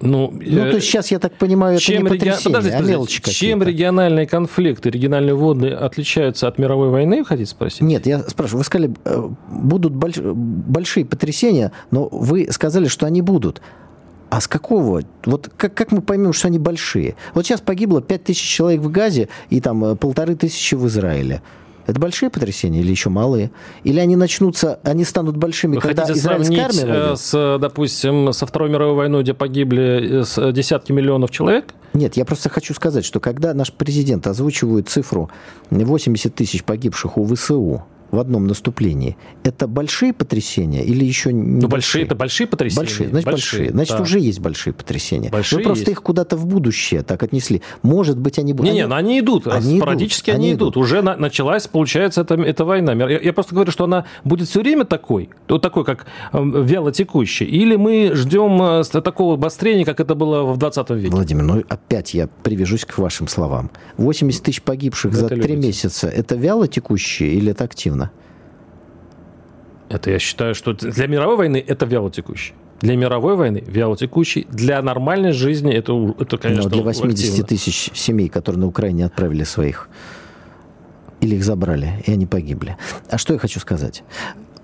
[0.01, 2.45] Ну, ну, то есть сейчас, я так понимаю, чем это не потрясение, реги...
[2.45, 7.81] Подождите, а мелочи Чем региональные конфликты, региональные войны отличаются от мировой войны, хотите спросить?
[7.81, 10.19] Нет, я спрашиваю, вы сказали, э, будут больш...
[10.19, 13.63] большие потрясения, но вы сказали, что они будут.
[14.29, 15.03] А с какого?
[15.25, 17.15] Вот как, как мы поймем, что они большие?
[17.33, 21.43] Вот сейчас погибло 5 тысяч человек в Газе и там э, полторы тысячи в Израиле.
[21.87, 23.51] Это большие потрясения или еще малые?
[23.85, 27.12] Или они начнутся, они станут большими, Вы когда хотите израильская армия войдет?
[27.12, 31.75] э, с, допустим, со Второй мировой войной, где погибли э, десятки миллионов человек?
[31.92, 35.31] Нет, я просто хочу сказать, что когда наш президент озвучивает цифру
[35.70, 39.16] 80 тысяч погибших у ВСУ, в одном наступлении.
[39.45, 42.05] Это большие потрясения или еще не ну, большие?
[42.05, 42.81] Это большие потрясения?
[42.81, 43.61] Большие, значит, большие.
[43.61, 43.73] большие.
[43.73, 44.03] Значит, да.
[44.03, 45.31] уже есть большие потрясения.
[45.31, 45.92] Большие Вы просто есть.
[45.92, 47.62] их куда-то в будущее так отнесли.
[47.83, 48.71] Может быть, они будут...
[48.71, 49.47] Не-не, они, они идут.
[49.47, 50.38] Они Спорадически идут.
[50.38, 50.75] они, идут.
[50.75, 50.77] идут.
[50.77, 52.92] Уже на, началась, получается, эта, эта война.
[52.92, 56.92] Я, я просто говорю, что она будет все время такой, вот такой, как э, вяло
[56.92, 57.45] текущей.
[57.45, 61.11] Или мы ждем э, такого обострения, как это было в 20 веке?
[61.11, 63.71] Владимир, ну опять я привяжусь к вашим словам.
[63.97, 66.09] 80 тысяч погибших Вы за три месяца.
[66.09, 68.06] Это вяло текущее или это активно?
[69.88, 72.55] Это я считаю, что для мировой войны это вялотекущий.
[72.81, 74.46] Для мировой войны вялотекущий.
[74.51, 77.46] Для нормальной жизни это, это конечно, Но для 80 активно.
[77.46, 79.88] тысяч семей, которые на Украине отправили своих,
[81.20, 82.77] или их забрали, и они погибли.
[83.09, 84.03] А что я хочу сказать?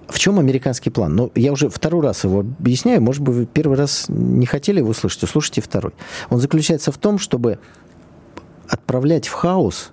[0.08, 1.16] В чем американский план?
[1.16, 3.00] Ну, я уже второй раз его объясняю.
[3.00, 5.94] Может быть, вы первый раз не хотели его услышать, услышите второй.
[6.28, 7.58] Он заключается в том, чтобы
[8.68, 9.92] отправлять в хаос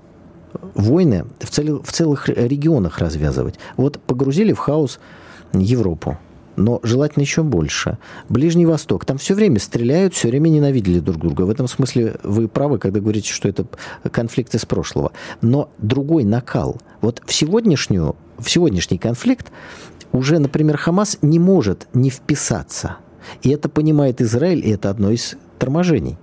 [0.74, 3.56] войны в, цел, в целых регионах развязывать.
[3.78, 5.00] Вот погрузили в хаос
[5.54, 6.18] Европу,
[6.56, 7.98] но желательно еще больше.
[8.28, 9.06] Ближний Восток.
[9.06, 11.44] Там все время стреляют, все время ненавидели друг друга.
[11.44, 13.66] В этом смысле вы правы, когда говорите, что это
[14.12, 15.14] конфликт из прошлого.
[15.42, 16.78] Но другой накал.
[17.02, 19.52] Вот в, сегодняшнюю, в сегодняшний конфликт
[20.12, 22.98] уже, например, Хамас не может не вписаться.
[23.42, 26.18] И это понимает Израиль, и это одно из торможений.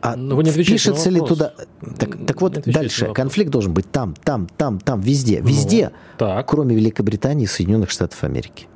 [0.00, 1.52] А Но вы не впишется ли туда...
[1.98, 3.12] Так, так вот, дальше.
[3.14, 5.40] Конфликт должен быть там, там, там, там, везде.
[5.40, 6.48] Везде, ну, так.
[6.48, 8.66] кроме Великобритании и Соединенных Штатов Америки.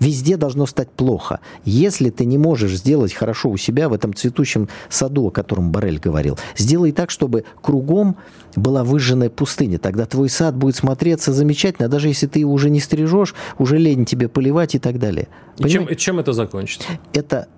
[0.00, 1.40] Везде должно стать плохо.
[1.64, 5.98] Если ты не можешь сделать хорошо у себя в этом цветущем саду, о котором Барель
[5.98, 8.16] говорил, сделай так, чтобы кругом
[8.56, 9.78] была выжженная пустыня.
[9.78, 14.06] Тогда твой сад будет смотреться замечательно, даже если ты его уже не стрижешь, уже лень
[14.06, 15.28] тебе поливать и так далее.
[15.58, 16.88] И чем, и чем это закончится?
[17.12, 17.48] Это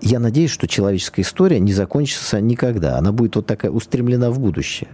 [0.00, 2.96] я надеюсь, что человеческая история не закончится никогда.
[2.98, 4.88] Она будет вот такая устремлена в будущее.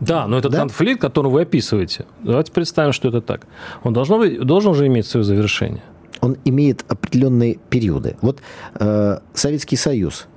[0.00, 0.58] Да, но этот да?
[0.58, 3.46] конфликт, который вы описываете, давайте представим, что это так.
[3.84, 5.82] Он должен, должен же иметь свое завершение.
[6.22, 8.16] Он имеет определенные периоды.
[8.22, 8.40] Вот
[8.80, 10.28] э, Советский Союз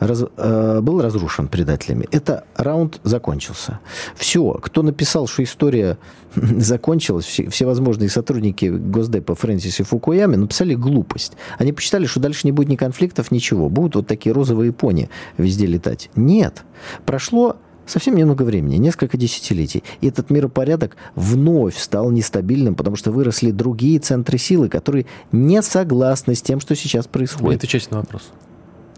[0.00, 2.06] раз, э, был разрушен предателями.
[2.10, 3.80] Это раунд закончился.
[4.16, 5.98] Все, кто написал, что история
[6.34, 11.34] закончилась, все, всевозможные сотрудники Госдепа Фрэнсис и Фукуями написали глупость.
[11.58, 13.68] Они посчитали, что дальше не будет ни конфликтов, ничего.
[13.68, 16.10] Будут вот такие розовые пони везде летать.
[16.16, 16.64] Нет.
[17.06, 19.82] Прошло совсем немного времени, несколько десятилетий.
[20.00, 26.34] И этот миропорядок вновь стал нестабильным, потому что выросли другие центры силы, которые не согласны
[26.34, 27.58] с тем, что сейчас происходит.
[27.58, 28.30] Это честный вопрос.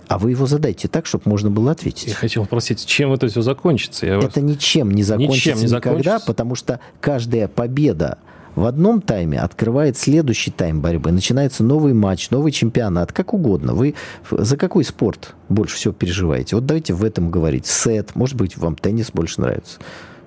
[0.09, 2.09] А вы его задайте так, чтобы можно было ответить.
[2.09, 4.07] Я хотел спросить, чем это все закончится?
[4.07, 4.37] Я это вас...
[4.37, 6.27] ничем не закончится ничем не никогда, закончится?
[6.27, 8.19] потому что каждая победа
[8.57, 11.13] В одном тайме открывает следующий тайм борьбы.
[11.13, 13.75] Начинается новый матч, новый чемпионат, как угодно.
[13.75, 13.95] Вы
[14.31, 16.57] за какой спорт больше всего переживаете?
[16.57, 17.67] Вот давайте в этом говорить.
[17.67, 19.79] Сет, может быть, вам теннис больше нравится.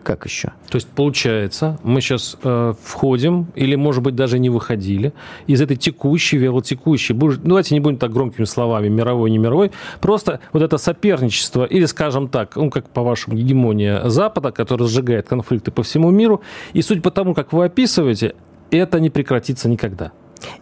[0.03, 0.53] Как еще?
[0.69, 5.13] То есть, получается, мы сейчас э, входим, или, может быть, даже не выходили,
[5.47, 10.39] из этой текущей, велотекущей, ну, давайте не будем так громкими словами, мировой, не мировой, просто
[10.53, 15.83] вот это соперничество, или, скажем так, ну, как по-вашему, гегемония Запада, который сжигает конфликты по
[15.83, 16.41] всему миру,
[16.73, 18.35] и судя по тому, как вы описываете,
[18.71, 20.11] это не прекратится никогда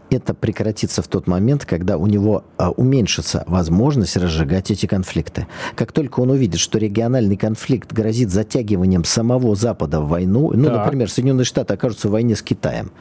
[0.10, 5.48] это прекратится в тот момент, когда у него а, уменьшится возможность разжигать эти конфликты.
[5.76, 10.86] Как только он увидит, что региональный конфликт грозит затягиванием самого Запада в войну, ну, так.
[10.86, 12.92] например, Соединенные Штаты окажутся в войне с Китаем,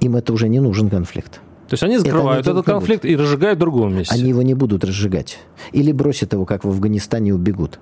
[0.00, 1.40] им это уже не нужен конфликт.
[1.68, 4.14] То есть они закрывают этот конфликт и разжигают в другом месте.
[4.14, 5.38] Они его не будут разжигать.
[5.72, 7.78] Или бросят его, как в Афганистане, и убегут.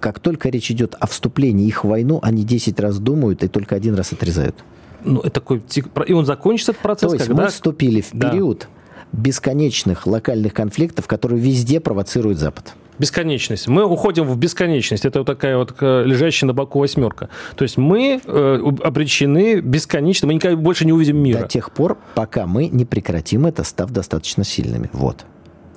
[0.00, 3.76] Как только речь идет о вступлении их в войну, они 10 раз думают и только
[3.76, 4.56] один раз отрезают
[5.04, 5.62] ну, это такой,
[6.06, 7.44] и он закончится этот процесс, То есть когда...
[7.44, 8.68] мы вступили в период
[9.12, 9.18] да.
[9.20, 12.74] бесконечных локальных конфликтов, которые везде провоцирует Запад.
[12.98, 13.68] Бесконечность.
[13.68, 15.04] Мы уходим в бесконечность.
[15.04, 17.30] Это вот такая вот лежащая на боку восьмерка.
[17.56, 21.40] То есть мы э, обречены бесконечно, мы никогда больше не увидим мира.
[21.40, 24.90] До тех пор, пока мы не прекратим это, став достаточно сильными.
[24.92, 25.24] Вот.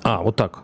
[0.04, 0.60] А, вот так.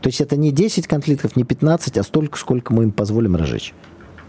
[0.00, 3.74] То есть это не 10 конфликтов, не 15, а столько, сколько мы им позволим разжечь.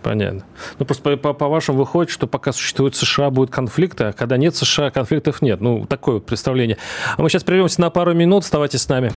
[0.03, 0.43] Понятно.
[0.79, 4.55] Ну, просто по, по вашему выходит, что пока существует США, будет конфликты, а когда нет
[4.55, 5.61] США, конфликтов нет.
[5.61, 6.77] Ну, такое вот представление.
[7.17, 8.43] А мы сейчас прервемся на пару минут.
[8.43, 9.11] Оставайтесь с нами.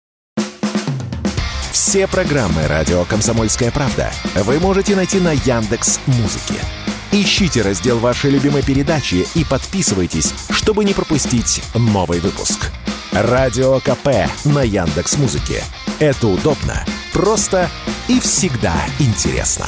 [1.71, 6.55] Все программы «Радио Комсомольская правда» вы можете найти на Яндекс Музыке.
[7.13, 12.71] Ищите раздел вашей любимой передачи и подписывайтесь, чтобы не пропустить новый выпуск.
[13.11, 15.63] Радио КП на Яндекс Музыке.
[15.99, 17.69] Это удобно, просто
[18.07, 19.67] и всегда интересно.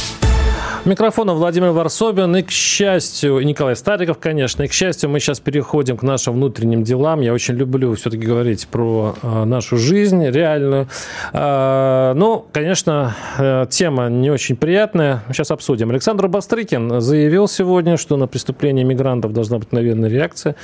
[0.83, 2.35] Микрофона Владимир Варсобин.
[2.37, 4.63] И, к счастью, Николай Стариков, конечно.
[4.63, 7.21] И, к счастью, мы сейчас переходим к нашим внутренним делам.
[7.21, 10.87] Я очень люблю все-таки говорить про э, нашу жизнь реальную.
[11.33, 15.21] Э, ну, конечно, э, тема не очень приятная.
[15.31, 15.91] Сейчас обсудим.
[15.91, 20.55] Александр Бастрыкин заявил сегодня, что на преступление мигрантов должна быть мгновенная реакция.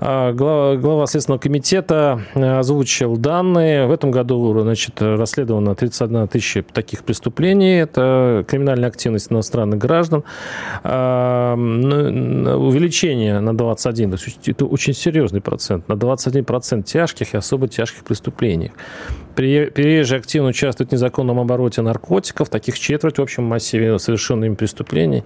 [0.00, 3.86] Глава, глава Следственного комитета озвучил данные.
[3.86, 7.74] В этом году значит, расследовано 31 тысяча таких преступлений.
[7.74, 10.24] Это криминальная активность на иностранных граждан.
[12.60, 18.04] Увеличение на 21, то есть это очень серьезный процент, на 21% тяжких и особо тяжких
[18.04, 18.72] преступлений.
[19.34, 25.24] Приезжие активно участвуют в незаконном обороте наркотиков, таких четверть в общем массиве совершенных им преступлений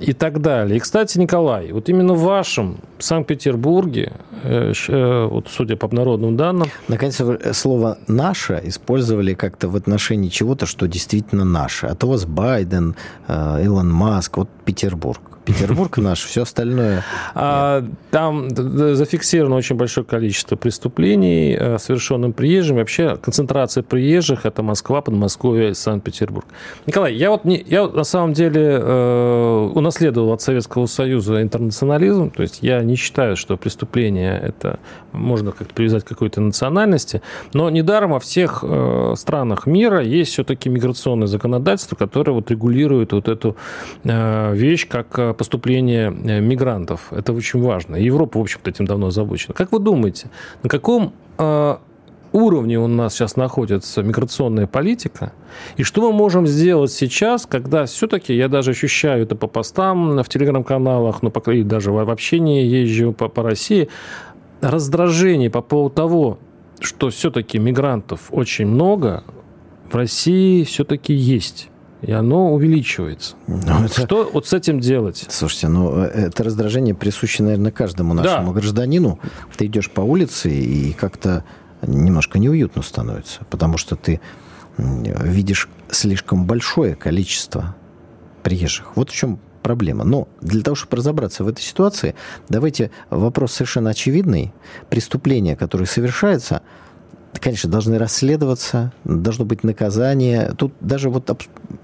[0.00, 0.76] и так далее.
[0.76, 6.68] И, кстати, Николай, вот именно в вашем Санкт-Петербурге, э, э, вот судя по обнародным данным...
[6.88, 7.20] Наконец,
[7.52, 11.86] слово «наше» использовали как-то в отношении чего-то, что действительно наше.
[11.86, 12.96] А то у вас Байден,
[13.28, 15.20] э, Илон Маск, вот Петербург.
[15.44, 17.02] Петербург наш, все остальное.
[17.34, 22.76] А, там зафиксировано очень большое количество преступлений, э, совершенным приезжим.
[22.76, 26.46] Вообще концентрация приезжих это Москва, Подмосковье Санкт-Петербург.
[26.86, 32.30] Николай, я вот я на самом деле э, унаследовал от Советского Союза интернационализм.
[32.30, 34.78] То есть я не считаю, что преступление это
[35.12, 37.22] можно как-то привязать к какой-то национальности.
[37.54, 43.28] Но недаром во всех э, странах мира есть все-таки миграционное законодательство, которое вот регулирует вот
[43.28, 43.56] эту
[44.04, 47.12] вещь, как поступления э, мигрантов.
[47.12, 47.96] Это очень важно.
[47.96, 49.54] Европа, в общем-то, этим давно озабочена.
[49.54, 50.30] Как вы думаете,
[50.62, 51.76] на каком э,
[52.32, 55.32] уровне у нас сейчас находится миграционная политика,
[55.76, 60.28] и что мы можем сделать сейчас, когда все-таки, я даже ощущаю это по постам в
[60.28, 63.88] телеграм-каналах, ну, и даже в общении езжу по, по России,
[64.60, 66.38] раздражение по поводу того,
[66.80, 69.24] что все-таки мигрантов очень много,
[69.90, 71.68] в России все-таки есть
[72.02, 73.34] и оно увеличивается.
[73.46, 74.06] Ну, это...
[74.06, 75.26] Что вот с этим делать?
[75.28, 78.60] Слушайте, ну это раздражение присуще, наверное, каждому нашему да.
[78.60, 79.18] гражданину.
[79.56, 81.44] Ты идешь по улице и как-то
[81.82, 84.20] немножко неуютно становится, потому что ты
[84.78, 87.74] видишь слишком большое количество
[88.42, 88.96] приезжих.
[88.96, 90.04] Вот в чем проблема.
[90.04, 92.14] Но для того, чтобы разобраться в этой ситуации,
[92.48, 94.52] давайте вопрос совершенно очевидный.
[94.88, 96.62] Преступление, которое совершается,
[97.38, 100.52] конечно, должны расследоваться, должно быть наказание.
[100.56, 101.30] Тут даже вот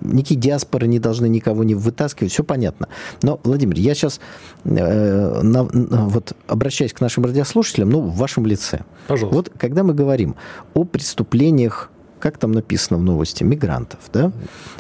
[0.01, 2.89] никакие диаспоры не должны никого не вытаскивать, все понятно.
[3.23, 4.21] Но, Владимир, я сейчас
[4.65, 8.81] э, на, вот обращаюсь к нашим радиослушателям, ну, в вашем лице.
[9.07, 9.37] Пожалуйста.
[9.37, 10.37] Вот когда мы говорим
[10.75, 14.33] о преступлениях как там написано в новости, мигрантов, да,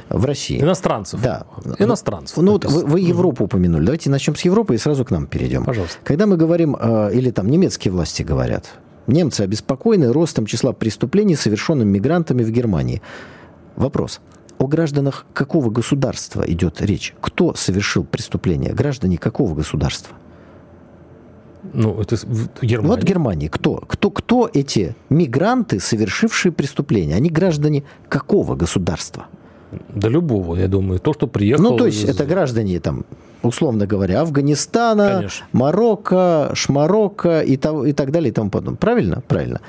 [0.08, 0.60] в России.
[0.60, 1.20] Иностранцев.
[1.22, 1.46] Да.
[1.78, 2.38] Иностранцев.
[2.38, 3.84] Ну, вот вы, вы Европу упомянули.
[3.84, 5.64] Давайте начнем с Европы и сразу к нам перейдем.
[5.64, 5.98] Пожалуйста.
[6.02, 8.72] Когда мы говорим, э, или там немецкие власти говорят,
[9.06, 13.02] Немцы обеспокоены ростом числа преступлений, совершенных мигрантами в Германии.
[13.76, 14.20] Вопрос.
[14.58, 17.14] О гражданах какого государства идет речь?
[17.20, 18.72] Кто совершил преступление?
[18.72, 20.16] Граждане какого государства?
[21.72, 22.16] Ну, это
[22.62, 22.88] Германия.
[22.88, 23.48] Вот Германия.
[23.48, 23.76] Кто?
[23.76, 27.16] Кто, кто эти мигранты, совершившие преступление?
[27.16, 29.26] Они граждане какого государства?
[29.88, 31.00] Да любого, я думаю.
[31.00, 31.62] То, что приехал...
[31.62, 32.08] Ну, то есть из...
[32.08, 33.04] это граждане, там,
[33.42, 35.46] условно говоря, Афганистана, Конечно.
[35.52, 38.78] Марокко, Шмарокко и, того, и так далее и тому подобное.
[38.78, 39.22] Правильно?
[39.26, 39.60] Правильно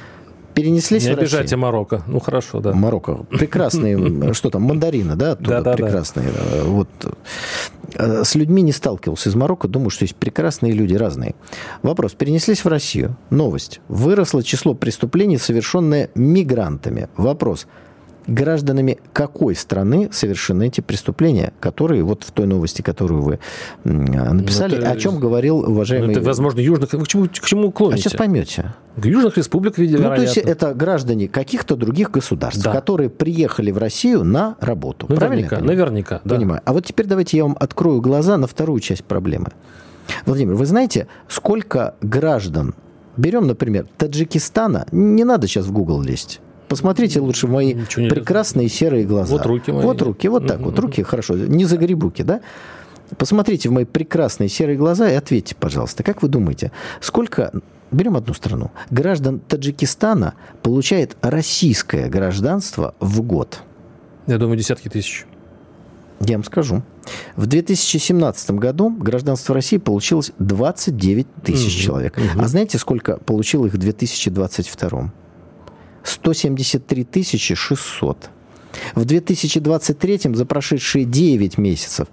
[0.57, 1.39] перенеслись Не в Россию.
[1.39, 2.01] обижайте Марокко.
[2.07, 2.73] Ну, хорошо, да.
[2.73, 3.25] Марокко.
[3.29, 6.29] Прекрасные, что там, мандарины, да, оттуда да, да, прекрасные.
[6.31, 6.63] Да.
[6.63, 6.89] Вот.
[7.93, 11.35] Э, с людьми не сталкивался из Марокко, думаю, что есть прекрасные люди разные.
[11.83, 12.13] Вопрос.
[12.13, 13.15] Перенеслись в Россию.
[13.29, 13.81] Новость.
[13.87, 17.07] Выросло число преступлений, совершенное мигрантами.
[17.17, 17.67] Вопрос
[18.27, 23.39] гражданами какой страны совершены эти преступления, которые вот в той новости, которую вы
[23.83, 26.11] написали, ну, это, о чем говорил уважаемый...
[26.11, 26.89] Это, возможно, южных...
[26.89, 27.99] К чему, к чему клоните?
[27.99, 28.73] А сейчас поймете.
[28.95, 32.71] К южных республик, видимо, Ну, то есть это граждане каких-то других государств, да.
[32.71, 35.07] которые приехали в Россию на работу.
[35.09, 36.21] Наверняка, Правильно наверняка.
[36.23, 36.35] Да.
[36.35, 36.61] Понимаю.
[36.65, 39.51] А вот теперь давайте я вам открою глаза на вторую часть проблемы.
[40.25, 42.73] Владимир, вы знаете, сколько граждан
[43.17, 46.39] Берем, например, Таджикистана, не надо сейчас в Google лезть.
[46.67, 49.31] Посмотрите лучше в мои прекрасные серые глаза.
[49.31, 49.83] Вот руки мои.
[49.83, 50.77] Вот руки, вот так вот.
[50.79, 51.35] Руки, хорошо.
[51.35, 52.41] Не загребуки, да?
[53.17, 57.53] Посмотрите в мои прекрасные серые глаза и ответьте, пожалуйста, как вы думаете, сколько
[57.91, 58.71] Берем одну страну.
[58.89, 63.61] Граждан Таджикистана получает российское гражданство в год.
[64.27, 65.25] Я думаю, десятки тысяч.
[66.19, 66.83] Я вам скажу.
[67.35, 72.17] В 2017 году гражданство России получилось 29 тысяч угу, человек.
[72.17, 72.41] Угу.
[72.41, 75.13] А знаете, сколько получил их в 2022?
[76.07, 77.23] 173
[77.55, 78.29] 600.
[78.95, 82.07] В 2023 за прошедшие 9 месяцев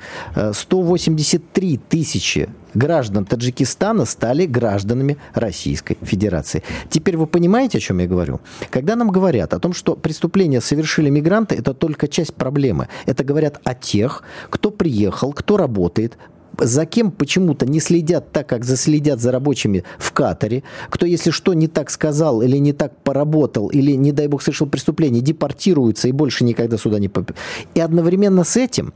[0.53, 6.63] 183 э, тысячи граждан Таджикистана стали гражданами Российской Федерации.
[6.91, 8.41] Теперь вы понимаете, о чем я говорю?
[8.71, 12.89] Когда нам говорят о том, что преступления совершили мигранты, это только часть проблемы.
[13.07, 16.19] Это говорят о тех, кто приехал, кто работает,
[16.59, 21.55] за кем почему-то не следят так, как заследят за рабочими в Катаре, кто, если что,
[21.55, 26.13] не так сказал или не так поработал, или, не дай бог, совершил преступление, депортируется и
[26.13, 27.37] больше никогда сюда не попадет.
[27.75, 28.93] И одновременно с этим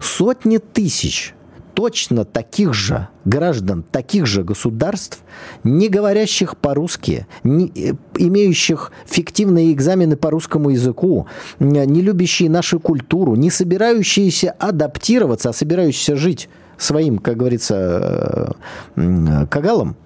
[0.00, 1.34] сотни тысяч
[1.74, 5.20] точно таких же граждан, таких же государств,
[5.64, 11.26] не говорящих по-русски, не, э, имеющих фиктивные экзамены по русскому языку,
[11.58, 16.48] не любящие нашу культуру, не собирающиеся адаптироваться, а собирающиеся жить
[16.80, 18.56] своим, как говорится,
[18.96, 19.96] э, кагалом,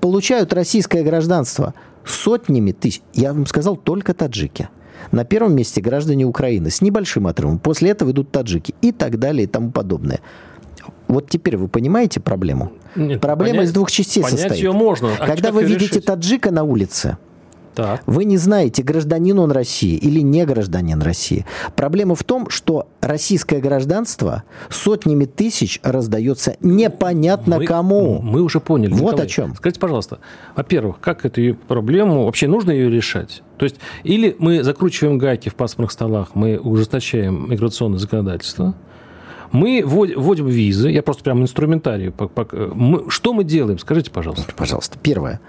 [0.00, 1.74] получают российское гражданство
[2.04, 3.02] сотнями тысяч.
[3.14, 4.68] Я вам сказал, только таджики.
[5.10, 7.58] На первом месте граждане Украины с небольшим отрывом.
[7.58, 10.20] После этого идут таджики и так далее и тому подобное.
[11.06, 12.72] Вот теперь вы понимаете проблему?
[12.96, 14.54] Нет, Проблема понять, из двух частей состоит.
[14.54, 15.10] Ее можно.
[15.18, 16.06] А Когда вы видите решить?
[16.06, 17.18] таджика на улице,
[17.74, 18.02] так.
[18.06, 21.46] Вы не знаете, гражданин он России или не гражданин России.
[21.76, 28.20] Проблема в том, что российское гражданство сотнями тысяч раздается непонятно мы, кому.
[28.22, 28.92] Мы уже поняли.
[28.92, 29.54] Вот Николай, о чем.
[29.56, 30.18] Скажите, пожалуйста,
[30.54, 33.42] во-первых, как эту проблему, вообще нужно ее решать?
[33.58, 38.74] То есть или мы закручиваем гайки в паспортных столах, мы ужесточаем миграционное законодательство,
[39.52, 42.12] мы вводим визы, я просто прям инструментарий.
[42.74, 43.78] Мы, что мы делаем?
[43.78, 44.52] Скажите, пожалуйста.
[44.56, 44.98] Пожалуйста.
[45.02, 45.40] Первое.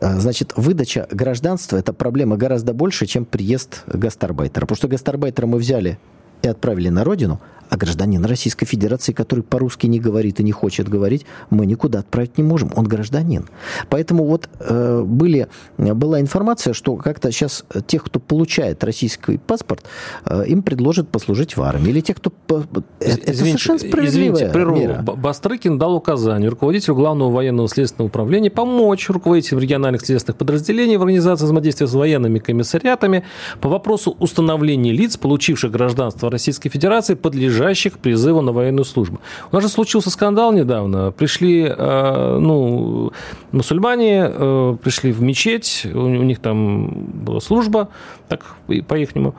[0.00, 4.62] Э, значит, выдача гражданства– это проблема гораздо больше, чем приезд гастарбайтера.
[4.66, 5.98] Потому что гастарбайтера мы взяли
[6.42, 7.40] и отправили на родину,
[7.72, 12.36] а гражданин Российской Федерации, который по-русски не говорит и не хочет говорить, мы никуда отправить
[12.36, 12.70] не можем.
[12.76, 13.48] Он гражданин.
[13.88, 15.48] Поэтому вот э, были,
[15.78, 19.86] была информация, что как-то сейчас тех, кто получает российский паспорт,
[20.26, 21.88] э, им предложат послужить в армии.
[21.88, 22.30] Или тех, кто...
[22.50, 25.02] Это извините, совершенно справедливая извините, мера.
[25.02, 31.44] Бастрыкин дал указание руководителю Главного военного следственного управления помочь руководителям региональных следственных подразделений в организации
[31.44, 33.24] взаимодействия с военными комиссариатами
[33.62, 39.20] по вопросу установления лиц, получивших гражданство Российской Федерации, подлежащих подлежащих призыву на военную службу.
[39.50, 41.12] У нас же случился скандал недавно.
[41.12, 43.12] Пришли э, ну,
[43.52, 46.88] мусульмане, э, пришли в мечеть, у, них там
[47.24, 47.88] была служба,
[48.28, 48.56] так
[48.88, 49.34] по-ихнему,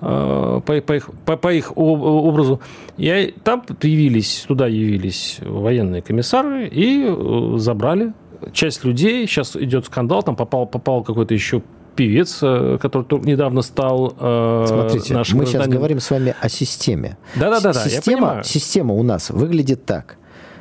[0.00, 2.60] э, по, по, их, по, по их образу.
[2.96, 7.06] И там явились, туда явились военные комиссары и
[7.56, 8.12] забрали
[8.52, 9.26] часть людей.
[9.26, 11.62] Сейчас идет скандал, там попал, попал какой-то еще
[11.98, 17.18] певец, э, который недавно стал э, Смотрите, нашим мы сейчас говорим с вами о системе.
[17.34, 20.16] Да-да-да, система, система у нас выглядит так,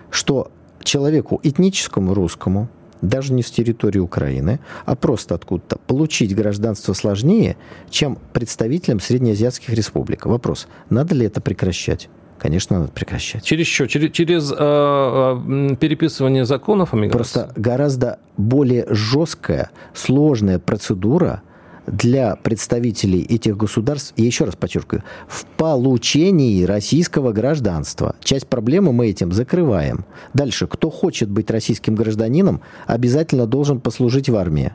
[0.09, 0.49] что
[0.81, 2.69] человеку этническому русскому,
[3.01, 7.55] даже не с территории Украины, а просто откуда-то, получить гражданство сложнее,
[7.91, 10.25] чем представителям среднеазиатских республик.
[10.25, 12.09] Вопрос, надо ли это прекращать?
[12.39, 13.43] Конечно, надо прекращать.
[13.43, 13.87] Через что?
[13.87, 17.13] Через, через э, э, переписывание законов о миграции?
[17.13, 21.41] Просто гораздо более жесткая, сложная процедура
[21.87, 28.15] для представителей этих государств, я еще раз подчеркиваю, в получении российского гражданства.
[28.21, 30.05] Часть проблемы мы этим закрываем.
[30.33, 34.73] Дальше, кто хочет быть российским гражданином, обязательно должен послужить в армии.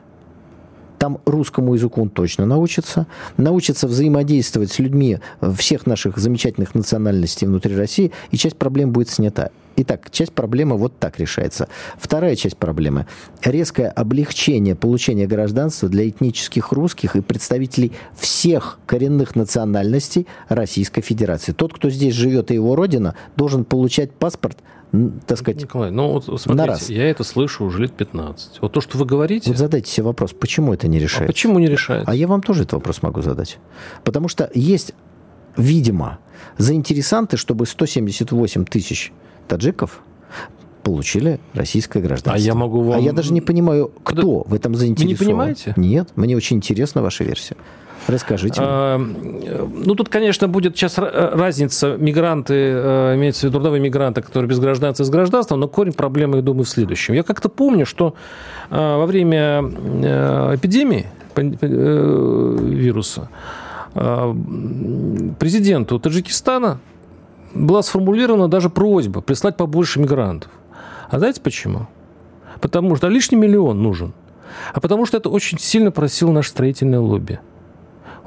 [1.03, 5.17] Там русскому языку он точно научится, научится взаимодействовать с людьми
[5.57, 9.49] всех наших замечательных национальностей внутри России, и часть проблем будет снята.
[9.75, 11.67] Итак, часть проблемы вот так решается.
[11.97, 13.07] Вторая часть проблемы–
[13.43, 21.53] резкое облегчение получения гражданства для этнических русских и представителей всех коренных национальностей Российской Федерации.
[21.53, 24.57] Тот, кто здесь живет и его родина, должен получать паспорт
[25.25, 26.87] так сказать, Николай, ну вот смотрите, на раз.
[26.87, 28.61] я это слышу уже лет 15.
[28.61, 29.49] Вот то, что вы говорите...
[29.49, 31.23] Вот задайте себе вопрос, почему это не решается?
[31.23, 32.11] А почему не решается?
[32.11, 33.57] А я вам тоже этот вопрос могу задать.
[34.03, 34.93] Потому что есть,
[35.57, 36.19] видимо,
[36.59, 39.11] заинтересанты, чтобы 178 тысяч
[39.47, 40.01] таджиков
[40.83, 42.33] получили российское гражданство.
[42.33, 42.97] А я могу вам...
[42.97, 44.49] А я даже не понимаю, кто да...
[44.49, 45.17] в этом заинтересован.
[45.17, 45.73] Вы не понимаете?
[45.77, 47.55] Нет, мне очень интересна ваша версия.
[48.07, 48.61] Расскажите.
[48.61, 51.95] А, ну, тут, конечно, будет сейчас разница.
[51.97, 55.93] Мигранты, э, имеется в виду трудовые мигранты, которые без гражданства и с гражданством, но корень
[55.93, 57.13] проблемы, я думаю, в следующем.
[57.13, 58.15] Я как-то помню, что
[58.69, 63.29] э, во время э, эпидемии вируса
[65.39, 66.79] президенту Таджикистана
[67.53, 70.51] была сформулирована даже просьба прислать побольше мигрантов.
[71.09, 71.87] А знаете почему?
[72.61, 74.13] Потому что лишний миллион нужен.
[74.73, 77.39] А потому что это очень сильно просил наш строительное лобби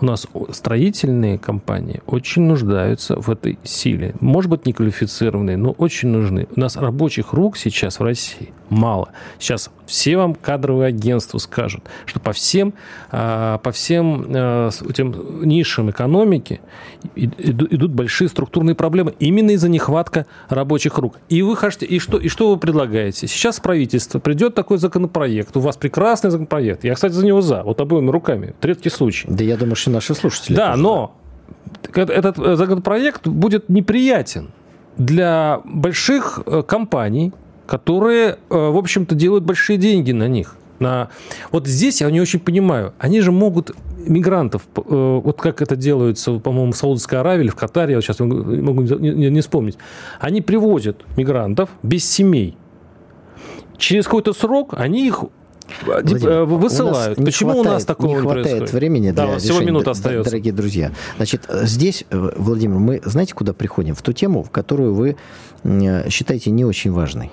[0.01, 4.14] у нас строительные компании очень нуждаются в этой силе.
[4.20, 6.47] Может быть, неквалифицированные, но очень нужны.
[6.55, 9.11] У нас рабочих рук сейчас в России мало.
[9.38, 12.74] Сейчас все вам кадровые агентства скажут, что по всем,
[13.11, 16.61] а, по всем а, этим нишам экономики
[17.14, 21.18] идут большие структурные проблемы именно из-за нехватка рабочих рук.
[21.28, 23.28] И вы хотите, и что, и что вы предлагаете?
[23.28, 26.84] Сейчас правительство придет такой законопроект, у вас прекрасный законопроект.
[26.84, 28.55] Я, кстати, за него за, вот обоими руками.
[28.61, 29.28] Редкий случай.
[29.30, 30.55] Да я думаю, наши слушатели.
[30.57, 31.16] Да, но
[31.95, 34.51] этот э, законопроект будет неприятен
[34.97, 37.32] для больших э, компаний,
[37.66, 40.57] которые, э, в общем-то, делают большие деньги на них.
[40.78, 41.09] На...
[41.53, 42.93] Вот здесь я не очень понимаю.
[42.99, 47.95] Они же могут мигрантов, вот как это делается, по-моему, в Саудовской Аравии или в Катаре,
[47.95, 49.78] я сейчас могу не, не вспомнить,
[50.20, 52.57] они привозят мигрантов без семей.
[53.78, 55.24] Через какой-то срок они их
[55.85, 57.19] Владимир, э, высылают.
[57.19, 58.73] У Почему хватает, у нас такого не хватает происходит?
[58.73, 60.31] времени для да, всего минута остается.
[60.31, 63.95] Дорогие друзья, значит, здесь, Владимир, мы знаете, куда приходим?
[63.95, 65.17] В ту тему, в которую вы
[66.09, 67.31] считаете не очень важной.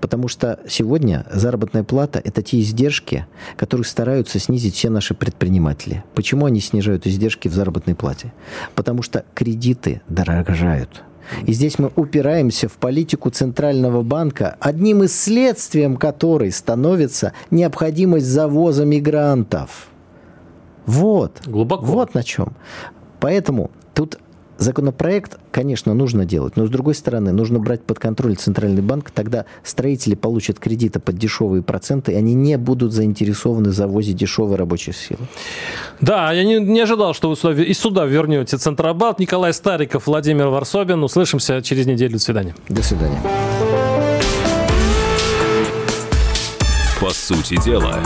[0.00, 6.02] Потому что сегодня заработная плата– это те издержки, которые стараются снизить все наши предприниматели.
[6.14, 8.32] Почему они снижают издержки в заработной плате?
[8.74, 11.02] Потому что кредиты дорожают.
[11.44, 18.84] И здесь мы упираемся в политику Центрального банка, одним из следствием которой становится необходимость завоза
[18.84, 19.88] мигрантов.
[20.86, 21.42] Вот.
[21.46, 21.84] Глубоко.
[21.84, 22.54] Вот на чем.
[23.20, 24.18] Поэтому тут
[24.58, 29.44] Законопроект, конечно, нужно делать, но с другой стороны, нужно брать под контроль Центральный банк, тогда
[29.62, 34.92] строители получат кредиты под дешевые проценты, и они не будут заинтересованы в завозе дешевой рабочей
[34.92, 35.20] силы.
[36.00, 39.18] Да, я не, не ожидал, что вы сюда, из суда вернете Центробанк.
[39.18, 41.02] Николай Стариков, Владимир Варсобин.
[41.02, 42.14] Услышимся через неделю.
[42.14, 42.54] До свидания.
[42.68, 43.20] До свидания.
[47.00, 48.00] По сути дела.